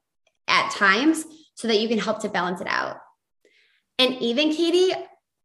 [0.48, 1.26] at times
[1.56, 2.98] so that you can help to balance it out.
[3.98, 4.94] And even Katie,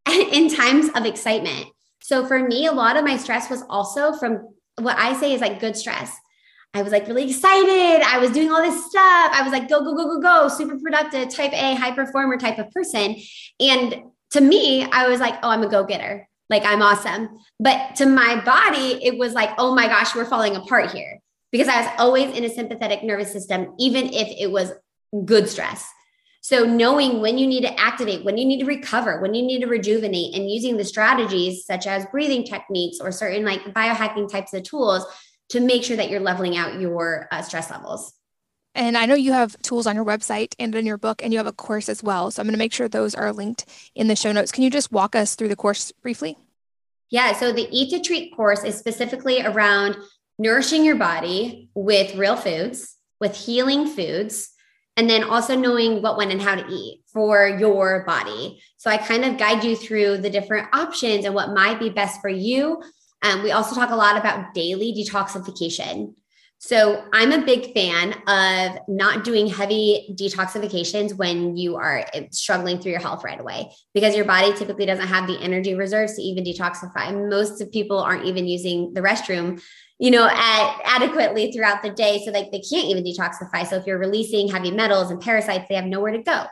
[0.31, 1.67] in times of excitement.
[2.01, 4.47] So for me, a lot of my stress was also from
[4.79, 6.15] what I say is like good stress.
[6.73, 8.03] I was like really excited.
[8.05, 9.31] I was doing all this stuff.
[9.33, 12.59] I was like, go, go, go, go, go, super productive, type A, high performer type
[12.59, 13.15] of person.
[13.59, 16.27] And to me, I was like, oh, I'm a go getter.
[16.49, 17.29] Like, I'm awesome.
[17.59, 21.19] But to my body, it was like, oh my gosh, we're falling apart here
[21.51, 24.71] because I was always in a sympathetic nervous system, even if it was
[25.25, 25.87] good stress.
[26.49, 29.59] So knowing when you need to activate, when you need to recover, when you need
[29.59, 34.51] to rejuvenate and using the strategies such as breathing techniques or certain like biohacking types
[34.55, 35.05] of tools
[35.49, 38.15] to make sure that you're leveling out your uh, stress levels.
[38.73, 41.37] And I know you have tools on your website and in your book, and you
[41.37, 42.31] have a course as well.
[42.31, 44.51] So I'm going to make sure those are linked in the show notes.
[44.51, 46.35] Can you just walk us through the course briefly?
[47.11, 47.33] Yeah.
[47.33, 49.97] So the Eat to Treat course is specifically around
[50.39, 54.49] nourishing your body with real foods, with healing foods,
[54.99, 58.61] and then also knowing what, when, and how to eat for your body.
[58.75, 62.19] So I kind of guide you through the different options and what might be best
[62.19, 62.83] for you.
[63.21, 66.15] Um, we also talk a lot about daily detoxification.
[66.57, 72.91] So I'm a big fan of not doing heavy detoxifications when you are struggling through
[72.91, 76.43] your health right away because your body typically doesn't have the energy reserves to even
[76.43, 77.29] detoxify.
[77.29, 79.61] Most of people aren't even using the restroom
[79.99, 82.21] you know, at, adequately throughout the day.
[82.25, 83.67] So like they can't even detoxify.
[83.67, 86.45] So if you're releasing heavy metals and parasites, they have nowhere to go.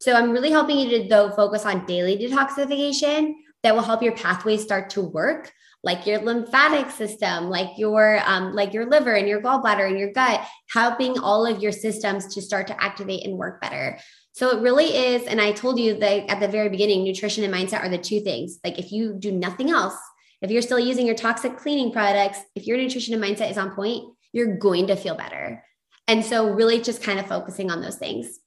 [0.00, 4.14] So I'm really helping you to though focus on daily detoxification that will help your
[4.16, 9.28] pathways start to work like your lymphatic system like your um, like your liver and
[9.28, 13.36] your gallbladder and your gut helping all of your systems to start to activate and
[13.36, 13.98] work better
[14.32, 17.54] so it really is and i told you that at the very beginning nutrition and
[17.54, 19.96] mindset are the two things like if you do nothing else
[20.42, 23.74] if you're still using your toxic cleaning products, if your nutrition and mindset is on
[23.74, 25.64] point, you're going to feel better.
[26.08, 28.38] And so, really, just kind of focusing on those things.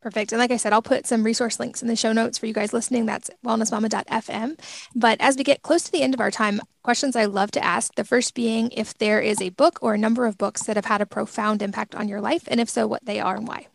[0.00, 0.30] Perfect.
[0.30, 2.52] And like I said, I'll put some resource links in the show notes for you
[2.52, 3.06] guys listening.
[3.06, 4.60] That's wellnessmama.fm.
[4.94, 7.64] But as we get close to the end of our time, questions I love to
[7.64, 7.94] ask.
[7.96, 10.84] The first being if there is a book or a number of books that have
[10.84, 13.66] had a profound impact on your life, and if so, what they are and why.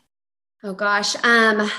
[0.63, 1.15] Oh gosh.
[1.25, 1.69] Um,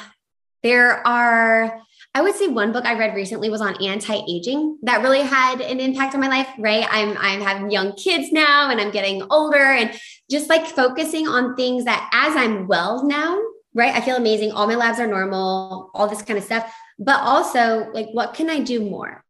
[0.63, 1.81] there are
[2.17, 5.81] I would say one book I read recently was on anti-aging that really had an
[5.81, 6.87] impact on my life, right?
[6.89, 9.93] I'm I'm having young kids now and I'm getting older and
[10.31, 13.37] just like focusing on things that as I'm well now,
[13.75, 13.93] right?
[13.93, 14.53] I feel amazing.
[14.53, 16.73] All my labs are normal, all this kind of stuff.
[17.01, 19.25] But also, like, what can I do more?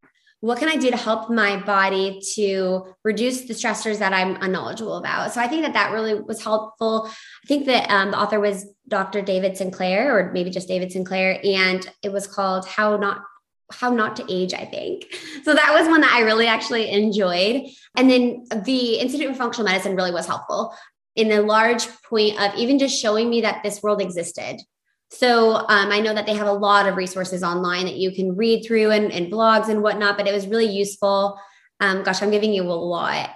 [0.44, 4.98] what can I do to help my body to reduce the stressors that I'm unknowledgeable
[4.98, 5.32] about?
[5.32, 7.10] So I think that that really was helpful.
[7.44, 9.22] I think that um, the author was Dr.
[9.22, 13.22] David Sinclair, or maybe just David Sinclair, and it was called "How Not
[13.72, 15.06] How Not to Age." I think
[15.44, 15.54] so.
[15.54, 17.62] That was one that I really actually enjoyed.
[17.96, 20.74] And then the Institute for Functional Medicine really was helpful
[21.14, 24.60] in a large point of even just showing me that this world existed
[25.14, 28.36] so um, I know that they have a lot of resources online that you can
[28.36, 31.38] read through and, and blogs and whatnot, but it was really useful.
[31.80, 33.30] Um, gosh, I'm giving you a lot.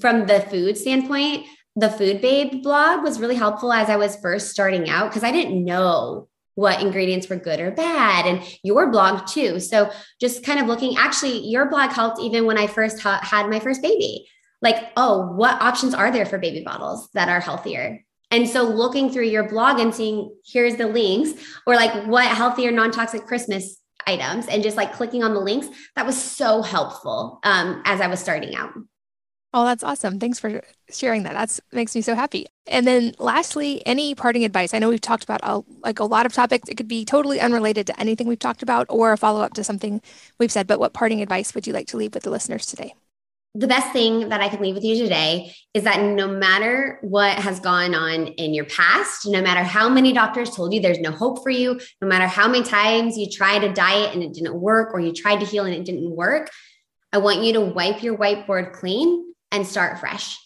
[0.00, 1.46] from the food standpoint,
[1.78, 5.30] the Food Babe blog was really helpful as I was first starting out because I
[5.30, 9.60] didn't know what ingredients were good or bad and your blog too.
[9.60, 9.88] So
[10.20, 13.60] just kind of looking actually your blog helped even when i first ha- had my
[13.60, 14.26] first baby.
[14.60, 18.04] Like oh what options are there for baby bottles that are healthier?
[18.32, 22.66] And so looking through your blog and seeing here's the links or like what healthy
[22.66, 27.40] or non-toxic christmas items and just like clicking on the links that was so helpful
[27.44, 28.72] um, as i was starting out
[29.54, 30.18] Oh, that's awesome.
[30.18, 31.32] Thanks for sharing that.
[31.32, 32.46] That's makes me so happy.
[32.66, 34.74] And then lastly, any parting advice?
[34.74, 36.68] I know we've talked about a, like a lot of topics.
[36.68, 39.64] It could be totally unrelated to anything we've talked about or a follow up to
[39.64, 40.02] something
[40.38, 42.94] we've said, but what parting advice would you like to leave with the listeners today?
[43.54, 47.38] The best thing that I can leave with you today is that no matter what
[47.38, 51.10] has gone on in your past, no matter how many doctors told you there's no
[51.10, 54.60] hope for you, no matter how many times you tried a diet and it didn't
[54.60, 56.50] work, or you tried to heal and it didn't work,
[57.14, 60.38] I want you to wipe your whiteboard clean and start fresh.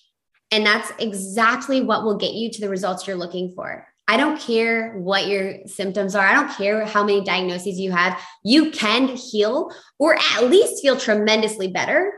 [0.51, 3.87] And that's exactly what will get you to the results you're looking for.
[4.07, 6.27] I don't care what your symptoms are.
[6.27, 8.21] I don't care how many diagnoses you have.
[8.45, 12.13] You can heal or at least feel tremendously better,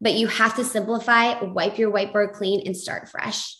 [0.00, 3.56] but you have to simplify, wipe your whiteboard clean, and start fresh.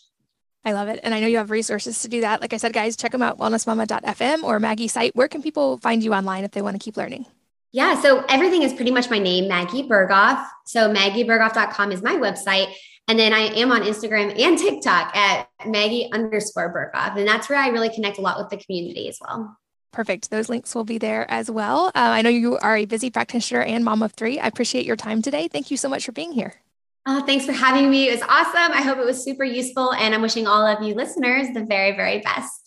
[0.65, 0.99] I love it.
[1.03, 2.41] And I know you have resources to do that.
[2.41, 5.15] Like I said, guys, check them out wellnessmama.fm or Maggie's site.
[5.15, 7.25] Where can people find you online if they want to keep learning?
[7.71, 7.99] Yeah.
[7.99, 10.45] So everything is pretty much my name, Maggie Berghoff.
[10.65, 12.73] So maggieberghoff.com is my website.
[13.09, 17.17] And then I am on Instagram and TikTok at Maggie underscore Berghoff.
[17.17, 19.57] And that's where I really connect a lot with the community as well.
[19.91, 20.29] Perfect.
[20.29, 21.87] Those links will be there as well.
[21.87, 24.39] Uh, I know you are a busy practitioner and mom of three.
[24.39, 25.47] I appreciate your time today.
[25.47, 26.55] Thank you so much for being here.
[27.07, 28.09] Oh, thanks for having me.
[28.09, 28.73] It was awesome.
[28.73, 29.93] I hope it was super useful.
[29.93, 32.66] And I'm wishing all of you listeners the very, very best.